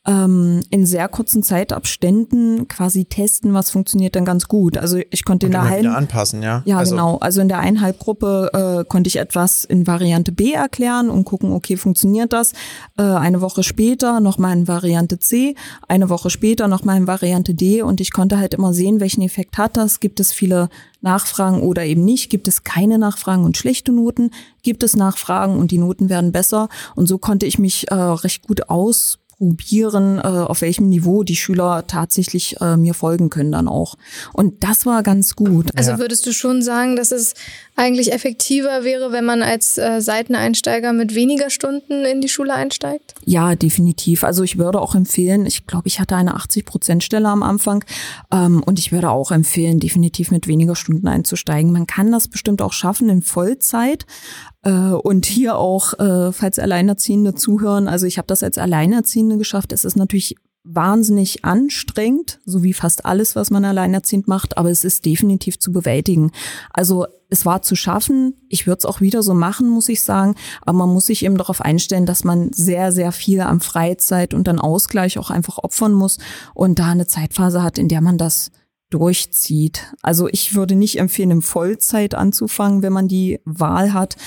ähm, 0.07 0.63
in 0.69 0.85
sehr 0.85 1.09
kurzen 1.09 1.43
Zeitabständen 1.43 2.69
quasi 2.69 3.05
testen, 3.05 3.53
was 3.53 3.69
funktioniert 3.69 4.15
dann 4.15 4.23
ganz 4.23 4.47
gut. 4.47 4.77
Also 4.77 4.99
ich 5.09 5.25
konnte 5.25 5.47
in 5.47 5.51
der 5.51 5.69
halben 5.69 5.89
anpassen, 5.89 6.41
ja. 6.41 6.63
Ja, 6.65 6.77
also. 6.77 6.95
genau. 6.95 7.17
Also 7.17 7.41
in 7.41 7.49
der 7.49 7.59
Einhalbgruppe 7.59 8.49
äh, 8.53 8.89
konnte 8.89 9.09
ich 9.09 9.17
etwas 9.17 9.65
in 9.65 9.85
Variante 9.85 10.31
B 10.31 10.53
erklären 10.53 11.09
und 11.09 11.25
gucken, 11.25 11.51
okay, 11.51 11.75
funktioniert 11.75 12.31
das? 12.31 12.53
Äh, 12.97 13.03
eine 13.03 13.41
Woche 13.41 13.63
später 13.63 14.21
nochmal 14.21 14.57
in 14.57 14.67
Variante 14.67 15.19
C, 15.19 15.55
eine 15.89 16.09
Woche 16.09 16.29
später 16.29 16.69
nochmal 16.69 16.97
in 16.97 17.07
Variante 17.07 17.53
D 17.53 17.81
und 17.81 17.99
ich 17.99 18.13
konnte 18.13 18.39
halt 18.39 18.53
immer 18.53 18.73
sehen, 18.73 19.01
welchen 19.01 19.21
Effekt 19.23 19.57
hat 19.57 19.75
das. 19.75 19.99
Gibt 19.99 20.21
es 20.21 20.31
viele 20.31 20.69
Nachfragen 21.01 21.61
oder 21.61 21.83
eben 21.83 22.05
nicht? 22.05 22.29
Gibt 22.29 22.47
es 22.47 22.63
keine 22.63 22.97
Nachfragen 22.97 23.43
und 23.43 23.57
schlechte 23.57 23.91
Noten? 23.91 24.31
Gibt 24.63 24.83
es 24.83 24.95
Nachfragen 24.95 25.57
und 25.57 25.71
die 25.71 25.79
Noten 25.79 26.07
werden 26.07 26.31
besser? 26.31 26.69
Und 26.95 27.07
so 27.07 27.17
konnte 27.17 27.45
ich 27.45 27.59
mich 27.59 27.91
äh, 27.91 27.95
recht 27.95 28.47
gut 28.47 28.69
aus 28.69 29.19
probieren, 29.37 30.17
äh, 30.17 30.21
auf 30.21 30.61
welchem 30.61 30.87
Niveau 30.89 31.23
die 31.23 31.35
Schüler 31.35 31.85
tatsächlich 31.87 32.59
äh, 32.59 32.75
mir 32.75 32.93
folgen 32.93 33.29
können 33.29 33.51
dann 33.51 33.67
auch. 33.67 33.95
Und 34.33 34.63
das 34.63 34.85
war 34.85 35.03
ganz 35.03 35.35
gut. 35.35 35.69
Also 35.75 35.99
würdest 35.99 36.25
du 36.25 36.33
schon 36.33 36.61
sagen, 36.61 36.95
dass 36.95 37.11
es 37.11 37.35
eigentlich 37.75 38.11
effektiver 38.11 38.83
wäre, 38.83 39.11
wenn 39.11 39.25
man 39.25 39.43
als 39.43 39.77
äh, 39.77 40.01
Seiteneinsteiger 40.01 40.91
mit 40.91 41.13
weniger 41.13 41.51
Stunden 41.51 42.03
in 42.03 42.21
die 42.21 42.29
Schule 42.29 42.53
einsteigt? 42.53 43.13
Ja, 43.25 43.55
definitiv. 43.55 44.23
Also 44.23 44.43
ich 44.43 44.57
würde 44.57 44.81
auch 44.81 44.95
empfehlen, 44.95 45.45
ich 45.45 45.67
glaube, 45.67 45.87
ich 45.87 45.99
hatte 45.99 46.15
eine 46.15 46.35
80-Prozent-Stelle 46.35 47.27
am 47.27 47.43
Anfang 47.43 47.85
ähm, 48.31 48.63
und 48.63 48.79
ich 48.79 48.91
würde 48.91 49.11
auch 49.11 49.31
empfehlen, 49.31 49.79
definitiv 49.79 50.31
mit 50.31 50.47
weniger 50.47 50.75
Stunden 50.75 51.07
einzusteigen. 51.07 51.71
Man 51.71 51.85
kann 51.85 52.11
das 52.11 52.27
bestimmt 52.27 52.61
auch 52.63 52.73
schaffen 52.73 53.09
in 53.09 53.21
Vollzeit. 53.21 54.07
Äh, 54.67 54.91
und 54.91 55.25
hier 55.25 55.57
auch, 55.57 55.93
äh, 55.97 56.33
falls 56.33 56.59
Alleinerziehende 56.59 57.33
zuhören, 57.33 57.87
also 57.87 58.05
ich 58.05 58.17
habe 58.17 58.27
das 58.27 58.43
als 58.43 58.57
Alleinerziehende 58.57 59.37
geschafft. 59.37 59.71
Es 59.71 59.85
ist 59.85 59.95
natürlich 59.95 60.35
wahnsinnig 60.69 61.45
anstrengend, 61.45 62.41
so 62.45 62.61
wie 62.61 62.73
fast 62.73 63.05
alles, 63.05 63.37
was 63.37 63.51
man 63.51 63.63
alleinerziehend 63.63 64.27
macht, 64.27 64.57
aber 64.57 64.69
es 64.69 64.83
ist 64.83 65.05
definitiv 65.05 65.59
zu 65.59 65.71
bewältigen. 65.71 66.31
Also 66.73 67.05
es 67.29 67.45
war 67.45 67.61
zu 67.61 67.77
schaffen. 67.77 68.33
Ich 68.49 68.67
würde 68.67 68.79
es 68.79 68.85
auch 68.85 68.99
wieder 68.99 69.23
so 69.23 69.33
machen, 69.33 69.69
muss 69.69 69.87
ich 69.87 70.01
sagen. 70.03 70.35
Aber 70.61 70.73
man 70.79 70.89
muss 70.89 71.05
sich 71.05 71.23
eben 71.23 71.37
darauf 71.37 71.61
einstellen, 71.61 72.05
dass 72.05 72.25
man 72.25 72.51
sehr, 72.51 72.91
sehr 72.91 73.13
viel 73.13 73.39
an 73.39 73.61
Freizeit 73.61 74.33
und 74.33 74.49
an 74.49 74.59
Ausgleich 74.59 75.17
auch 75.17 75.29
einfach 75.29 75.57
opfern 75.57 75.93
muss 75.93 76.17
und 76.53 76.79
da 76.79 76.87
eine 76.87 77.07
Zeitphase 77.07 77.63
hat, 77.63 77.77
in 77.77 77.87
der 77.87 78.01
man 78.01 78.17
das 78.17 78.51
durchzieht. 78.89 79.93
Also 80.01 80.27
ich 80.27 80.55
würde 80.55 80.75
nicht 80.75 80.99
empfehlen, 80.99 81.31
im 81.31 81.41
Vollzeit 81.41 82.13
anzufangen, 82.13 82.81
wenn 82.81 82.93
man 82.93 83.07
die 83.07 83.39
Wahl 83.45 83.93
hat. 83.93 84.17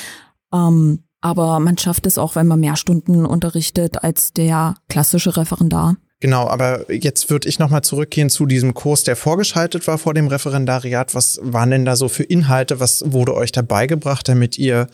Ähm, 0.53 1.05
aber 1.21 1.61
man 1.61 1.77
schafft 1.77 2.07
es 2.07 2.19
auch, 2.19 2.35
wenn 2.35 2.47
man 2.47 2.61
mehr 2.61 2.77
Stunden 2.77 3.27
unterrichtet 3.27 4.03
als 4.03 4.33
der 4.33 4.75
klassische 4.89 5.37
Referendar. 5.37 5.97
Genau, 6.21 6.49
aber 6.49 6.93
jetzt 6.93 7.31
würde 7.31 7.49
ich 7.49 7.59
nochmal 7.59 7.83
zurückgehen 7.83 8.29
zu 8.29 8.45
diesem 8.45 8.75
Kurs, 8.75 9.05
der 9.05 9.17
vorgeschaltet 9.17 9.87
war 9.87 9.97
vor 9.97 10.13
dem 10.13 10.29
Referendariat. 10.29 11.15
Was 11.15 11.41
waren 11.43 11.71
denn 11.71 11.87
da 11.87 11.97
so 11.97 12.09
für 12.09 12.25
Inhalte? 12.25 12.79
Was 12.79 13.03
wurde 13.07 13.35
euch 13.35 13.53
da 13.53 13.63
beigebracht, 13.63 14.29
damit 14.29 14.59
ihr 14.59 14.89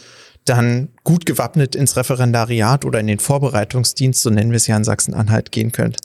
dann 0.44 0.90
gut 1.02 1.26
gewappnet 1.26 1.74
ins 1.74 1.96
Referendariat 1.96 2.84
oder 2.84 3.00
in 3.00 3.08
den 3.08 3.18
Vorbereitungsdienst, 3.18 4.22
so 4.22 4.30
nennen 4.30 4.52
wir 4.52 4.56
es 4.56 4.68
ja 4.68 4.76
in 4.76 4.84
Sachsen-Anhalt, 4.84 5.50
gehen 5.50 5.72
könnt? 5.72 5.96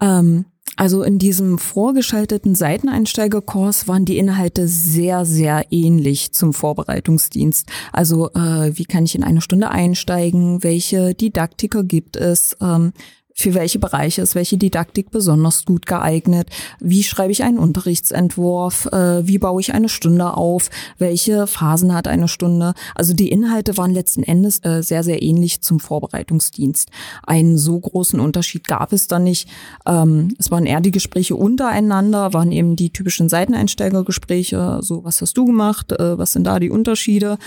Ähm, 0.00 0.46
also 0.76 1.02
in 1.02 1.18
diesem 1.18 1.58
vorgeschalteten 1.58 2.54
Seiteneinsteigerkurs 2.54 3.88
waren 3.88 4.04
die 4.04 4.18
Inhalte 4.18 4.68
sehr, 4.68 5.24
sehr 5.24 5.66
ähnlich 5.70 6.32
zum 6.32 6.52
Vorbereitungsdienst. 6.54 7.66
Also 7.92 8.30
äh, 8.30 8.72
wie 8.74 8.84
kann 8.84 9.04
ich 9.04 9.14
in 9.14 9.24
eine 9.24 9.40
Stunde 9.40 9.70
einsteigen? 9.70 10.62
Welche 10.62 11.14
Didaktiker 11.14 11.82
gibt 11.82 12.16
es? 12.16 12.56
Ähm, 12.60 12.92
für 13.38 13.54
welche 13.54 13.78
Bereiche 13.78 14.20
ist 14.20 14.34
welche 14.34 14.58
Didaktik 14.58 15.12
besonders 15.12 15.64
gut 15.64 15.86
geeignet, 15.86 16.48
wie 16.80 17.04
schreibe 17.04 17.30
ich 17.30 17.44
einen 17.44 17.58
Unterrichtsentwurf, 17.58 18.86
äh, 18.86 19.26
wie 19.28 19.38
baue 19.38 19.60
ich 19.60 19.72
eine 19.72 19.88
Stunde 19.88 20.34
auf, 20.34 20.70
welche 20.98 21.46
Phasen 21.46 21.94
hat 21.94 22.08
eine 22.08 22.26
Stunde. 22.26 22.74
Also 22.96 23.14
die 23.14 23.30
Inhalte 23.30 23.76
waren 23.76 23.92
letzten 23.92 24.24
Endes 24.24 24.58
äh, 24.64 24.82
sehr, 24.82 25.04
sehr 25.04 25.22
ähnlich 25.22 25.60
zum 25.60 25.78
Vorbereitungsdienst. 25.78 26.90
Einen 27.22 27.58
so 27.58 27.78
großen 27.78 28.18
Unterschied 28.18 28.66
gab 28.66 28.92
es 28.92 29.06
da 29.06 29.20
nicht. 29.20 29.48
Ähm, 29.86 30.34
es 30.40 30.50
waren 30.50 30.66
eher 30.66 30.80
die 30.80 30.90
Gespräche 30.90 31.36
untereinander, 31.36 32.32
waren 32.32 32.50
eben 32.50 32.74
die 32.74 32.90
typischen 32.90 33.28
Seiteneinsteigergespräche, 33.28 34.80
so 34.82 35.04
was 35.04 35.20
hast 35.20 35.36
du 35.38 35.44
gemacht, 35.44 35.92
äh, 35.92 36.18
was 36.18 36.32
sind 36.32 36.44
da 36.44 36.58
die 36.58 36.70
Unterschiede. 36.70 37.38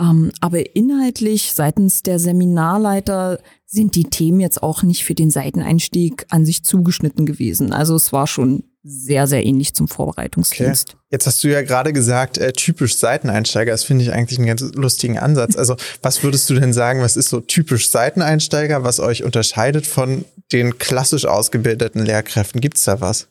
Ähm, 0.00 0.32
aber 0.40 0.74
inhaltlich 0.74 1.52
seitens 1.52 2.02
der 2.02 2.18
Seminarleiter 2.18 3.38
sind 3.66 3.94
die 3.94 4.04
Themen 4.04 4.40
jetzt 4.40 4.62
auch 4.62 4.82
nicht 4.82 5.04
für 5.04 5.14
den 5.14 5.30
Seiteneinstieg 5.30 6.26
an 6.30 6.44
sich 6.44 6.64
zugeschnitten 6.64 7.26
gewesen. 7.26 7.72
Also 7.72 7.94
es 7.94 8.12
war 8.12 8.26
schon 8.26 8.64
sehr, 8.84 9.26
sehr 9.26 9.44
ähnlich 9.46 9.74
zum 9.74 9.86
Vorbereitungsdienst. 9.86 10.90
Okay. 10.90 10.98
Jetzt 11.10 11.26
hast 11.26 11.44
du 11.44 11.48
ja 11.48 11.62
gerade 11.62 11.92
gesagt, 11.92 12.38
äh, 12.38 12.52
typisch 12.52 12.96
Seiteneinsteiger. 12.96 13.70
Das 13.70 13.84
finde 13.84 14.04
ich 14.04 14.12
eigentlich 14.12 14.38
einen 14.38 14.48
ganz 14.48 14.62
lustigen 14.74 15.18
Ansatz. 15.18 15.56
Also 15.56 15.76
was 16.00 16.22
würdest 16.22 16.50
du 16.50 16.54
denn 16.54 16.72
sagen, 16.72 17.00
was 17.00 17.16
ist 17.16 17.28
so 17.28 17.40
typisch 17.40 17.90
Seiteneinsteiger, 17.90 18.82
was 18.82 18.98
euch 18.98 19.22
unterscheidet 19.22 19.86
von 19.86 20.24
den 20.52 20.78
klassisch 20.78 21.26
ausgebildeten 21.26 22.04
Lehrkräften? 22.04 22.60
Gibt's 22.60 22.84
da 22.84 23.00
was? 23.00 23.28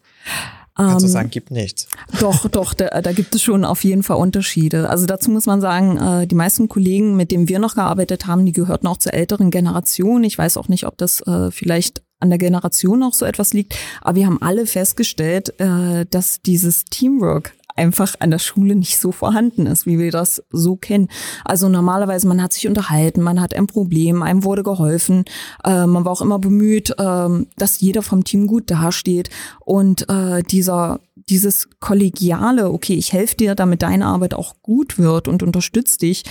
Kannst 0.76 1.04
du 1.04 1.08
ähm, 1.08 1.12
sagen, 1.12 1.30
gibt 1.30 1.52
nichts. 1.52 1.88
Doch, 2.20 2.48
doch, 2.48 2.74
da, 2.74 3.02
da 3.02 3.12
gibt 3.12 3.36
es 3.36 3.42
schon 3.42 3.66
auf 3.66 3.84
jeden 3.84 4.04
Fall 4.04 4.18
Unterschiede. 4.18 4.90
Also 4.90 5.06
dazu 5.06 5.30
muss 5.30 5.46
man 5.46 5.60
sagen, 5.60 5.98
äh, 5.98 6.28
die 6.28 6.36
meisten 6.36 6.70
Kollegen, 6.70 7.18
mit 7.18 7.32
denen 7.32 7.50
wir 7.50 7.60
noch 7.60 7.76
gearbeitet 7.76 8.26
haben, 8.26 8.46
die 8.46 8.54
gehörten 8.54 8.88
auch 8.88 8.98
zur 8.98 9.14
älteren 9.14 9.52
Generation. 9.52 10.24
Ich 10.24 10.38
weiß 10.38 10.58
auch 10.58 10.70
nicht, 10.70 10.86
ob 10.86 10.98
das 10.98 11.22
äh, 11.22 11.52
vielleicht 11.52 12.02
an 12.22 12.30
der 12.30 12.38
Generation 12.38 13.04
auch 13.04 13.14
so 13.14 13.26
etwas 13.26 13.52
liegt, 13.52 13.76
aber 14.02 14.16
wir 14.16 14.28
haben 14.28 14.42
alle 14.42 14.66
festgestellt, 14.66 15.60
äh, 15.60 16.06
dass 16.10 16.42
dieses 16.42 16.86
Teamwork 16.86 17.54
einfach 17.82 18.16
an 18.20 18.32
der 18.32 18.40
Schule 18.40 18.76
nicht 18.76 19.00
so 19.00 19.12
vorhanden 19.12 19.66
ist, 19.66 19.86
wie 19.86 19.98
wir 19.98 20.12
das 20.12 20.44
so 20.52 20.76
kennen. 20.76 21.08
Also 21.44 21.68
normalerweise, 21.68 22.28
man 22.28 22.42
hat 22.42 22.54
sich 22.54 22.68
unterhalten, 22.68 23.22
man 23.22 23.42
hat 23.42 23.56
ein 23.56 23.68
Problem, 23.68 24.22
einem 24.22 24.44
wurde 24.44 24.64
geholfen, 24.64 25.26
äh, 25.64 25.88
man 25.88 26.06
war 26.06 26.12
auch 26.12 26.22
immer 26.22 26.40
bemüht, 26.40 26.92
äh, 26.98 27.30
dass 27.58 27.82
jeder 27.82 28.04
vom 28.04 28.24
Team 28.24 28.48
gut 28.48 28.70
dasteht 28.70 29.30
und 29.66 30.08
äh, 30.10 30.44
dieser 30.44 31.00
dieses 31.30 31.70
kollegiale, 31.80 32.72
okay, 32.72 32.96
ich 32.96 33.14
helfe 33.14 33.38
dir, 33.38 33.56
damit 33.56 33.84
deine 33.84 34.08
Arbeit 34.08 34.34
auch 34.34 34.56
gut 34.62 34.98
wird 34.98 35.28
und 35.28 35.44
unterstütze 35.44 36.00
dich, 36.00 36.24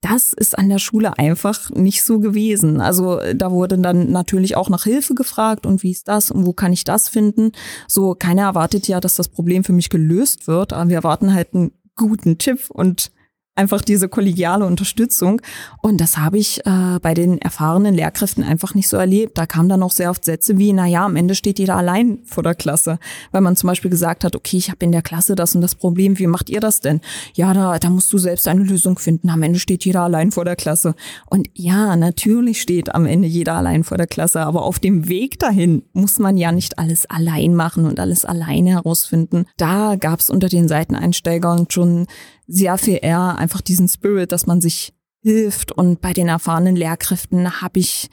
das 0.00 0.32
ist 0.32 0.56
an 0.56 0.68
der 0.68 0.78
Schule 0.78 1.18
einfach 1.18 1.70
nicht 1.70 2.02
so 2.04 2.20
gewesen. 2.20 2.80
Also 2.80 3.20
da 3.34 3.50
wurde 3.50 3.78
dann 3.78 4.10
natürlich 4.12 4.56
auch 4.56 4.70
nach 4.70 4.84
Hilfe 4.84 5.14
gefragt 5.14 5.66
und 5.66 5.82
wie 5.82 5.90
ist 5.90 6.06
das 6.06 6.30
und 6.30 6.46
wo 6.46 6.52
kann 6.52 6.72
ich 6.72 6.84
das 6.84 7.08
finden. 7.08 7.52
So, 7.88 8.14
keiner 8.14 8.42
erwartet 8.42 8.86
ja, 8.86 9.00
dass 9.00 9.16
das 9.16 9.28
Problem 9.28 9.64
für 9.64 9.72
mich 9.72 9.90
gelöst 9.90 10.46
wird, 10.46 10.72
aber 10.72 10.88
wir 10.88 10.96
erwarten 10.96 11.34
halt 11.34 11.54
einen 11.54 11.72
guten 11.96 12.38
Tipp 12.38 12.70
und 12.70 13.10
einfach 13.58 13.82
diese 13.82 14.08
kollegiale 14.08 14.64
Unterstützung. 14.64 15.42
Und 15.82 16.00
das 16.00 16.16
habe 16.16 16.38
ich 16.38 16.64
äh, 16.64 16.98
bei 17.02 17.12
den 17.12 17.38
erfahrenen 17.38 17.94
Lehrkräften 17.94 18.44
einfach 18.44 18.74
nicht 18.74 18.88
so 18.88 18.96
erlebt. 18.96 19.36
Da 19.36 19.46
kamen 19.46 19.68
dann 19.68 19.82
auch 19.82 19.90
sehr 19.90 20.10
oft 20.10 20.24
Sätze 20.24 20.58
wie, 20.58 20.72
na 20.72 20.86
ja, 20.86 21.04
am 21.04 21.16
Ende 21.16 21.34
steht 21.34 21.58
jeder 21.58 21.76
allein 21.76 22.20
vor 22.24 22.44
der 22.44 22.54
Klasse. 22.54 22.98
Weil 23.32 23.40
man 23.40 23.56
zum 23.56 23.66
Beispiel 23.66 23.90
gesagt 23.90 24.22
hat, 24.22 24.36
okay, 24.36 24.56
ich 24.56 24.70
habe 24.70 24.84
in 24.84 24.92
der 24.92 25.02
Klasse 25.02 25.34
das 25.34 25.54
und 25.54 25.60
das 25.60 25.74
Problem, 25.74 26.18
wie 26.18 26.28
macht 26.28 26.48
ihr 26.48 26.60
das 26.60 26.80
denn? 26.80 27.00
Ja, 27.34 27.52
da, 27.52 27.78
da 27.78 27.90
musst 27.90 28.12
du 28.12 28.18
selbst 28.18 28.46
eine 28.46 28.62
Lösung 28.62 28.98
finden. 28.98 29.28
Am 29.28 29.42
Ende 29.42 29.58
steht 29.58 29.84
jeder 29.84 30.02
allein 30.02 30.30
vor 30.30 30.44
der 30.44 30.56
Klasse. 30.56 30.94
Und 31.28 31.48
ja, 31.54 31.96
natürlich 31.96 32.62
steht 32.62 32.94
am 32.94 33.06
Ende 33.06 33.26
jeder 33.26 33.54
allein 33.54 33.82
vor 33.82 33.98
der 33.98 34.06
Klasse. 34.06 34.40
Aber 34.40 34.62
auf 34.62 34.78
dem 34.78 35.08
Weg 35.08 35.40
dahin 35.40 35.82
muss 35.92 36.20
man 36.20 36.36
ja 36.36 36.52
nicht 36.52 36.78
alles 36.78 37.06
allein 37.06 37.56
machen 37.56 37.86
und 37.86 37.98
alles 37.98 38.24
alleine 38.24 38.70
herausfinden. 38.70 39.46
Da 39.56 39.96
gab 39.96 40.20
es 40.20 40.30
unter 40.30 40.48
den 40.48 40.68
Seiteneinsteigern 40.68 41.66
schon 41.68 42.06
sehr 42.48 42.78
viel 42.78 42.98
eher 43.00 43.36
einfach 43.36 43.60
diesen 43.60 43.88
Spirit, 43.88 44.32
dass 44.32 44.46
man 44.46 44.60
sich 44.60 44.92
hilft. 45.20 45.70
Und 45.70 46.00
bei 46.00 46.12
den 46.12 46.28
erfahrenen 46.28 46.74
Lehrkräften 46.74 47.60
habe 47.60 47.78
ich 47.78 48.08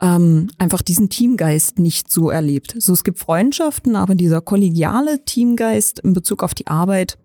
ähm, 0.00 0.48
einfach 0.58 0.80
diesen 0.80 1.10
Teamgeist 1.10 1.78
nicht 1.78 2.10
so 2.10 2.30
erlebt. 2.30 2.74
So, 2.78 2.92
es 2.92 3.04
gibt 3.04 3.18
Freundschaften, 3.18 3.96
aber 3.96 4.14
dieser 4.14 4.40
kollegiale 4.40 5.24
Teamgeist 5.24 5.98
in 5.98 6.12
Bezug 6.12 6.42
auf 6.42 6.54
die 6.54 6.68
Arbeit, 6.68 7.18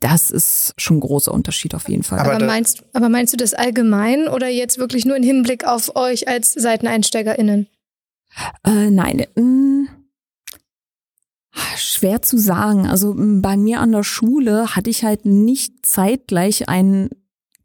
das 0.00 0.30
ist 0.30 0.74
schon 0.76 0.98
ein 0.98 1.00
großer 1.00 1.32
Unterschied 1.32 1.74
auf 1.74 1.88
jeden 1.88 2.02
Fall. 2.02 2.18
Aber, 2.18 2.34
aber 2.34 2.46
meinst, 2.46 2.84
aber 2.92 3.08
meinst 3.08 3.32
du 3.32 3.36
das 3.36 3.54
allgemein 3.54 4.28
oder 4.28 4.48
jetzt 4.48 4.78
wirklich 4.78 5.06
nur 5.06 5.16
im 5.16 5.22
Hinblick 5.22 5.66
auf 5.66 5.96
euch 5.96 6.28
als 6.28 6.52
SeiteneinsteigerInnen? 6.52 7.68
Äh, 8.64 8.90
nein, 8.90 9.24
mh, 9.34 9.42
mm, 9.42 9.88
Schwer 11.76 12.22
zu 12.22 12.38
sagen. 12.38 12.86
Also 12.86 13.14
bei 13.16 13.56
mir 13.56 13.80
an 13.80 13.92
der 13.92 14.02
Schule 14.02 14.74
hatte 14.74 14.90
ich 14.90 15.04
halt 15.04 15.24
nicht 15.24 15.86
zeitgleich 15.86 16.68
einen 16.68 17.10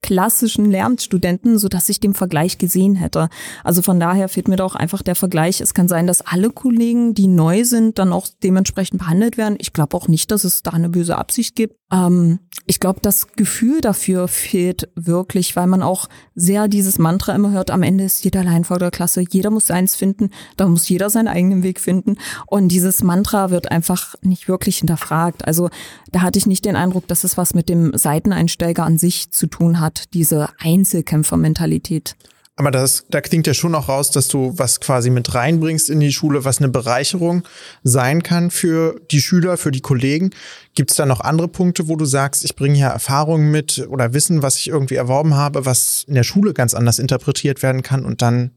klassischen 0.01 0.65
Lehramtsstudenten, 0.65 1.57
so 1.57 1.67
dass 1.67 1.89
ich 1.89 1.99
den 1.99 2.13
Vergleich 2.13 2.57
gesehen 2.57 2.95
hätte. 2.95 3.29
Also 3.63 3.81
von 3.81 3.99
daher 3.99 4.29
fehlt 4.29 4.47
mir 4.47 4.55
doch 4.55 4.75
einfach 4.75 5.01
der 5.01 5.15
Vergleich. 5.15 5.59
Es 5.61 5.73
kann 5.73 5.87
sein, 5.87 6.07
dass 6.07 6.21
alle 6.21 6.49
Kollegen, 6.51 7.13
die 7.13 7.27
neu 7.27 7.65
sind, 7.65 7.99
dann 7.99 8.13
auch 8.13 8.27
dementsprechend 8.43 8.99
behandelt 8.99 9.37
werden. 9.37 9.57
Ich 9.59 9.73
glaube 9.73 9.97
auch 9.97 10.07
nicht, 10.07 10.31
dass 10.31 10.43
es 10.43 10.63
da 10.63 10.71
eine 10.71 10.89
böse 10.89 11.17
Absicht 11.17 11.55
gibt. 11.55 11.78
Ähm, 11.91 12.39
ich 12.65 12.79
glaube, 12.79 12.99
das 13.01 13.31
Gefühl 13.31 13.81
dafür 13.81 14.27
fehlt 14.27 14.89
wirklich, 14.95 15.55
weil 15.55 15.65
man 15.65 15.81
auch 15.81 16.07
sehr 16.35 16.67
dieses 16.67 16.99
Mantra 16.99 17.33
immer 17.33 17.49
hört, 17.49 17.71
am 17.71 17.81
Ende 17.81 18.03
ist 18.03 18.23
jeder 18.23 18.41
allein 18.41 18.63
vor 18.63 18.77
der 18.77 18.91
Klasse, 18.91 19.23
jeder 19.27 19.49
muss 19.49 19.65
seins 19.65 19.95
finden, 19.95 20.29
da 20.55 20.67
muss 20.67 20.87
jeder 20.87 21.09
seinen 21.09 21.27
eigenen 21.27 21.63
Weg 21.63 21.79
finden. 21.79 22.17
Und 22.45 22.67
dieses 22.67 23.01
Mantra 23.01 23.49
wird 23.49 23.71
einfach 23.71 24.13
nicht 24.21 24.47
wirklich 24.47 24.77
hinterfragt. 24.77 25.47
Also 25.47 25.69
da 26.11 26.21
hatte 26.21 26.37
ich 26.37 26.45
nicht 26.45 26.65
den 26.65 26.75
Eindruck, 26.75 27.07
dass 27.07 27.23
es 27.23 27.37
was 27.37 27.55
mit 27.55 27.69
dem 27.69 27.97
Seiteneinsteiger 27.97 28.83
an 28.83 28.99
sich 28.99 29.31
zu 29.31 29.47
tun 29.47 29.79
hat, 29.79 30.13
diese 30.13 30.49
Einzelkämpfermentalität. 30.59 32.15
Aber 32.59 32.71
das, 32.71 33.05
da 33.09 33.21
klingt 33.21 33.47
ja 33.47 33.53
schon 33.53 33.73
auch 33.73 33.87
raus, 33.87 34.11
dass 34.11 34.27
du 34.27 34.51
was 34.57 34.81
quasi 34.81 35.09
mit 35.09 35.33
reinbringst 35.33 35.89
in 35.89 36.01
die 36.01 36.11
Schule, 36.11 36.43
was 36.43 36.57
eine 36.57 36.67
Bereicherung 36.67 37.43
sein 37.83 38.21
kann 38.21 38.51
für 38.51 38.99
die 39.11 39.21
Schüler, 39.21 39.55
für 39.55 39.71
die 39.71 39.79
Kollegen. 39.79 40.31
Gibt 40.75 40.91
es 40.91 40.97
da 40.97 41.05
noch 41.05 41.21
andere 41.21 41.47
Punkte, 41.47 41.87
wo 41.87 41.95
du 41.95 42.03
sagst, 42.03 42.43
ich 42.43 42.57
bringe 42.57 42.75
hier 42.75 42.87
Erfahrungen 42.87 43.49
mit 43.49 43.87
oder 43.89 44.13
Wissen, 44.13 44.41
was 44.41 44.57
ich 44.57 44.67
irgendwie 44.67 44.95
erworben 44.95 45.35
habe, 45.35 45.65
was 45.65 46.03
in 46.05 46.15
der 46.15 46.23
Schule 46.23 46.53
ganz 46.53 46.73
anders 46.73 46.99
interpretiert 46.99 47.63
werden 47.63 47.81
kann 47.81 48.03
und 48.03 48.21
dann 48.21 48.51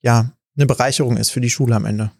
ja 0.00 0.30
eine 0.56 0.66
Bereicherung 0.66 1.16
ist 1.16 1.30
für 1.30 1.40
die 1.40 1.50
Schule 1.50 1.74
am 1.74 1.86
Ende? 1.86 2.12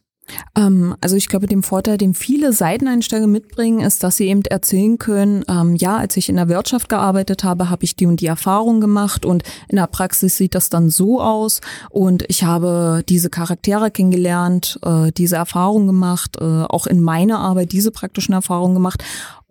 Ähm, 0.56 0.94
also 1.00 1.16
ich 1.16 1.28
glaube, 1.28 1.46
dem 1.46 1.62
Vorteil, 1.62 1.98
den 1.98 2.14
viele 2.14 2.52
Seiteneinsteiger 2.52 3.26
mitbringen, 3.26 3.80
ist, 3.80 4.02
dass 4.02 4.16
sie 4.16 4.28
eben 4.28 4.42
erzählen 4.44 4.98
können, 4.98 5.44
ähm, 5.48 5.76
ja, 5.76 5.96
als 5.96 6.16
ich 6.16 6.28
in 6.28 6.36
der 6.36 6.48
Wirtschaft 6.48 6.88
gearbeitet 6.88 7.44
habe, 7.44 7.70
habe 7.70 7.84
ich 7.84 7.96
die 7.96 8.06
und 8.06 8.20
die 8.20 8.26
Erfahrung 8.26 8.80
gemacht 8.80 9.24
und 9.24 9.42
in 9.68 9.76
der 9.76 9.86
Praxis 9.86 10.36
sieht 10.36 10.54
das 10.54 10.70
dann 10.70 10.90
so 10.90 11.20
aus 11.20 11.60
und 11.90 12.24
ich 12.28 12.44
habe 12.44 13.02
diese 13.08 13.30
Charaktere 13.30 13.90
kennengelernt, 13.90 14.78
äh, 14.84 15.12
diese 15.12 15.36
Erfahrung 15.36 15.86
gemacht, 15.86 16.36
äh, 16.40 16.44
auch 16.44 16.86
in 16.86 17.00
meiner 17.00 17.38
Arbeit 17.38 17.72
diese 17.72 17.90
praktischen 17.90 18.34
Erfahrungen 18.34 18.74
gemacht 18.74 19.02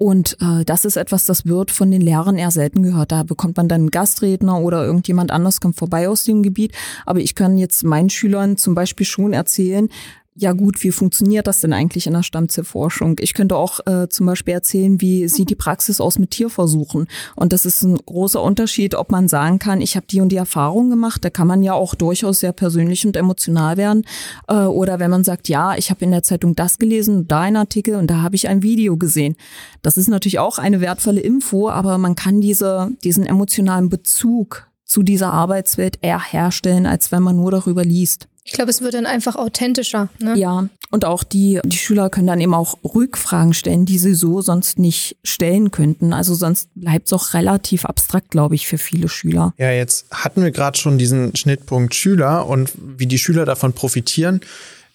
und 0.03 0.37
äh, 0.41 0.65
das 0.65 0.85
ist 0.85 0.97
etwas, 0.97 1.25
das 1.25 1.45
wird 1.45 1.71
von 1.71 1.89
den 1.91 2.01
Lehrern 2.01 2.37
eher 2.37 2.51
selten 2.51 2.83
gehört. 2.83 3.11
Da 3.11 3.23
bekommt 3.23 3.57
man 3.57 3.69
dann 3.69 3.81
einen 3.81 3.91
Gastredner 3.91 4.59
oder 4.59 4.83
irgendjemand 4.85 5.31
anders 5.31 5.61
kommt 5.61 5.77
vorbei 5.77 6.09
aus 6.09 6.23
dem 6.25 6.43
Gebiet. 6.43 6.73
Aber 7.05 7.19
ich 7.19 7.35
kann 7.35 7.57
jetzt 7.57 7.83
meinen 7.83 8.09
Schülern 8.09 8.57
zum 8.57 8.75
Beispiel 8.75 9.05
schon 9.05 9.31
erzählen, 9.33 9.88
ja 10.36 10.54
gut, 10.54 10.84
wie 10.84 10.91
funktioniert 10.91 11.46
das 11.46 11.62
denn 11.62 11.74
eigentlich 11.74 12.08
in 12.08 12.13
der 12.13 12.24
Stammzellforschung? 12.24 13.17
Ich 13.19 13.34
könnte 13.34 13.56
auch 13.56 13.80
äh, 13.86 14.10
zum 14.10 14.26
Beispiel 14.26 14.56
erzählen, 14.56 15.00
wie 15.00 15.28
sieht 15.28 15.50
die 15.50 15.56
Praxis 15.56 16.02
aus 16.02 16.17
mit 16.17 16.32
Tierversuchen. 16.32 17.08
Und 17.36 17.54
das 17.54 17.65
ist 17.65 17.84
ein 17.84 17.98
großer 17.98 18.41
Unterschied, 18.41 18.96
ob 18.96 19.12
man 19.12 19.28
sagen 19.28 19.60
kann, 19.60 19.80
ich 19.80 19.96
habe 19.96 20.08
die 20.10 20.22
und 20.22 20.30
die 20.30 20.38
Erfahrung 20.38 20.89
gemacht. 20.89 21.24
Da 21.24 21.30
kann 21.30 21.48
man 21.48 21.62
ja 21.62 21.74
auch 21.74 21.93
durchaus 21.93 22.39
sehr 22.39 22.52
persönlich 22.52 23.06
und 23.06 23.15
emotional 23.15 23.78
werden. 23.78 24.06
Äh, 24.48 24.56
oder 24.56 25.00
wenn 25.00 25.12
man 25.12 25.24
sagt, 25.24 25.50
ja, 25.50 25.76
ich 25.76 25.91
habe 25.91 26.04
in 26.04 26.12
der 26.12 26.24
Zeitung 26.24 26.56
das 26.56 26.80
gelesen, 26.80 27.28
da 27.28 27.41
ein 27.41 27.56
Artikel 27.56 27.96
und 27.96 28.08
da 28.08 28.22
habe 28.22 28.36
ich 28.36 28.48
ein 28.48 28.63
Video 28.63 28.98
gesehen. 28.98 29.36
Das 29.84 29.98
ist 29.98 30.08
natürlich 30.08 30.39
auch 30.39 30.58
eine 30.58 30.82
wertvolle 30.82 31.22
Info, 31.22 31.69
aber 31.69 31.98
man 32.00 32.15
kann 32.15 32.41
diese, 32.41 32.89
diesen 33.04 33.26
emotionalen 33.26 33.89
Bezug 33.89 34.67
zu 34.84 35.04
dieser 35.04 35.32
Arbeitswelt 35.32 36.00
eher 36.02 36.22
herstellen, 36.22 36.86
als 36.86 37.12
wenn 37.12 37.24
man 37.24 37.36
nur 37.36 37.52
darüber 37.52 37.84
liest. 37.84 38.28
Ich 38.45 38.53
glaube, 38.53 38.71
es 38.71 38.82
wird 38.82 38.93
dann 38.93 39.06
einfach 39.06 39.36
authentischer. 39.36 40.10
Ne? 40.19 40.38
Ja, 40.38 40.67
und 40.91 41.06
auch 41.06 41.23
die, 41.23 41.60
die 41.65 41.77
Schüler 41.77 42.10
können 42.10 42.27
dann 42.27 42.41
eben 42.41 42.53
auch 42.53 42.77
Rückfragen 42.84 43.53
stellen, 43.53 43.86
die 43.86 43.97
sie 43.97 44.13
so 44.13 44.41
sonst 44.41 44.77
nicht 44.77 45.17
stellen 45.23 45.71
könnten. 45.71 46.13
Also 46.13 46.36
sonst 46.36 46.69
bleibt 46.75 47.08
es 47.08 47.13
auch 47.13 47.34
relativ 47.34 47.86
abstrakt, 47.86 48.32
glaube 48.32 48.56
ich, 48.56 48.67
für 48.67 48.77
viele 48.77 49.10
Schüler. 49.10 49.53
Ja, 49.58 49.71
jetzt 49.71 50.06
hatten 50.12 50.43
wir 50.43 50.51
gerade 50.51 50.77
schon 50.77 50.97
diesen 50.97 51.36
Schnittpunkt 51.36 51.95
Schüler 51.95 52.47
und 52.47 52.71
wie 52.75 53.08
die 53.08 53.17
Schüler 53.17 53.45
davon 53.45 53.73
profitieren. 53.73 54.41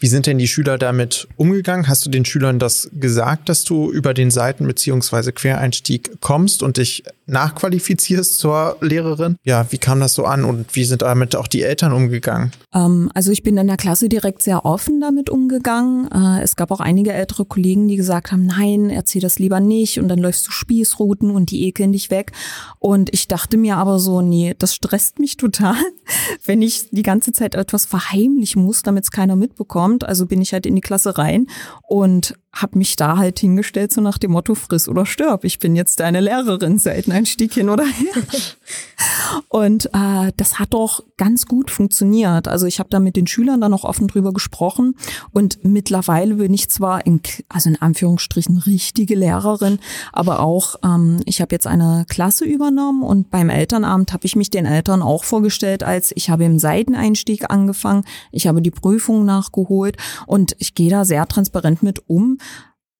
Wie 0.00 0.06
sind 0.06 0.26
denn 0.28 0.38
die 0.38 0.46
Schüler 0.46 0.78
damit 0.78 1.26
umgegangen? 1.34 1.88
Hast 1.88 2.06
du 2.06 2.10
den 2.10 2.24
Schülern 2.24 2.60
das 2.60 2.88
gesagt, 2.92 3.48
dass 3.48 3.64
du 3.64 3.90
über 3.90 4.14
den 4.14 4.30
Seiten- 4.30 4.64
bzw. 4.68 5.32
Quereinstieg 5.32 6.20
kommst 6.20 6.62
und 6.62 6.76
dich 6.76 7.02
nachqualifizierst 7.26 8.38
zur 8.38 8.76
Lehrerin? 8.80 9.36
Ja, 9.42 9.66
wie 9.70 9.78
kam 9.78 9.98
das 9.98 10.14
so 10.14 10.24
an 10.24 10.44
und 10.44 10.76
wie 10.76 10.84
sind 10.84 11.02
damit 11.02 11.34
auch 11.34 11.48
die 11.48 11.62
Eltern 11.62 11.92
umgegangen? 11.92 12.52
Ähm, 12.72 13.10
also 13.12 13.32
ich 13.32 13.42
bin 13.42 13.56
in 13.56 13.66
der 13.66 13.76
Klasse 13.76 14.08
direkt 14.08 14.42
sehr 14.42 14.64
offen 14.64 15.00
damit 15.00 15.30
umgegangen. 15.30 16.08
Äh, 16.12 16.42
es 16.44 16.54
gab 16.54 16.70
auch 16.70 16.80
einige 16.80 17.12
ältere 17.12 17.44
Kollegen, 17.44 17.88
die 17.88 17.96
gesagt 17.96 18.30
haben, 18.30 18.46
nein, 18.46 18.90
erzähl 18.90 19.20
das 19.20 19.40
lieber 19.40 19.58
nicht 19.58 19.98
und 19.98 20.06
dann 20.06 20.20
läufst 20.20 20.46
du 20.46 20.52
Spießruten 20.52 21.32
und 21.32 21.50
die 21.50 21.66
ekeln 21.66 21.90
dich 21.90 22.12
weg. 22.12 22.30
Und 22.78 23.12
ich 23.12 23.26
dachte 23.26 23.56
mir 23.56 23.76
aber 23.78 23.98
so, 23.98 24.22
nee, 24.22 24.54
das 24.56 24.76
stresst 24.76 25.18
mich 25.18 25.36
total, 25.36 25.74
wenn 26.44 26.62
ich 26.62 26.88
die 26.90 27.02
ganze 27.02 27.32
Zeit 27.32 27.56
etwas 27.56 27.84
verheimlichen 27.84 28.62
muss, 28.62 28.82
damit 28.82 29.02
es 29.02 29.10
keiner 29.10 29.34
mitbekommt 29.34 29.87
kommt. 29.88 30.04
Also 30.04 30.26
bin 30.26 30.42
ich 30.42 30.52
halt 30.52 30.66
in 30.66 30.74
die 30.74 30.80
Klasse 30.80 31.18
rein 31.18 31.46
und 31.82 32.34
habe 32.52 32.78
mich 32.78 32.96
da 32.96 33.18
halt 33.18 33.38
hingestellt, 33.38 33.92
so 33.92 34.00
nach 34.00 34.18
dem 34.18 34.32
Motto, 34.32 34.54
friss 34.54 34.88
oder 34.88 35.06
stirb. 35.06 35.44
Ich 35.44 35.58
bin 35.58 35.76
jetzt 35.76 36.00
deine 36.00 36.20
Lehrerin, 36.20 36.78
Seiteneinstieg 36.78 37.54
hin 37.54 37.68
oder 37.68 37.84
her. 37.84 38.22
und 39.48 39.86
äh, 39.86 40.32
das 40.36 40.58
hat 40.58 40.74
doch 40.74 41.04
ganz 41.16 41.46
gut 41.46 41.70
funktioniert. 41.70 42.48
Also 42.48 42.66
ich 42.66 42.78
habe 42.78 42.88
da 42.88 43.00
mit 43.00 43.16
den 43.16 43.26
Schülern 43.26 43.60
dann 43.60 43.74
auch 43.74 43.84
offen 43.84 44.08
drüber 44.08 44.32
gesprochen 44.32 44.96
und 45.32 45.64
mittlerweile 45.64 46.36
bin 46.36 46.52
ich 46.54 46.68
zwar 46.70 47.06
in, 47.06 47.20
also 47.48 47.68
in 47.68 47.80
Anführungsstrichen 47.80 48.58
richtige 48.58 49.14
Lehrerin, 49.14 49.78
aber 50.12 50.40
auch 50.40 50.76
ähm, 50.84 51.20
ich 51.26 51.40
habe 51.40 51.54
jetzt 51.54 51.66
eine 51.66 52.06
Klasse 52.08 52.44
übernommen 52.44 53.02
und 53.02 53.30
beim 53.30 53.50
Elternabend 53.50 54.12
habe 54.12 54.26
ich 54.26 54.36
mich 54.36 54.50
den 54.50 54.66
Eltern 54.66 55.02
auch 55.02 55.24
vorgestellt, 55.24 55.82
als 55.84 56.12
ich 56.16 56.30
habe 56.30 56.44
im 56.44 56.58
Seiteneinstieg 56.58 57.50
angefangen, 57.50 58.04
ich 58.32 58.46
habe 58.46 58.62
die 58.62 58.70
Prüfung 58.70 59.24
nachgeholt 59.24 59.77
und 60.26 60.54
ich 60.58 60.74
gehe 60.74 60.90
da 60.90 61.04
sehr 61.04 61.26
transparent 61.26 61.82
mit 61.82 62.08
um 62.08 62.38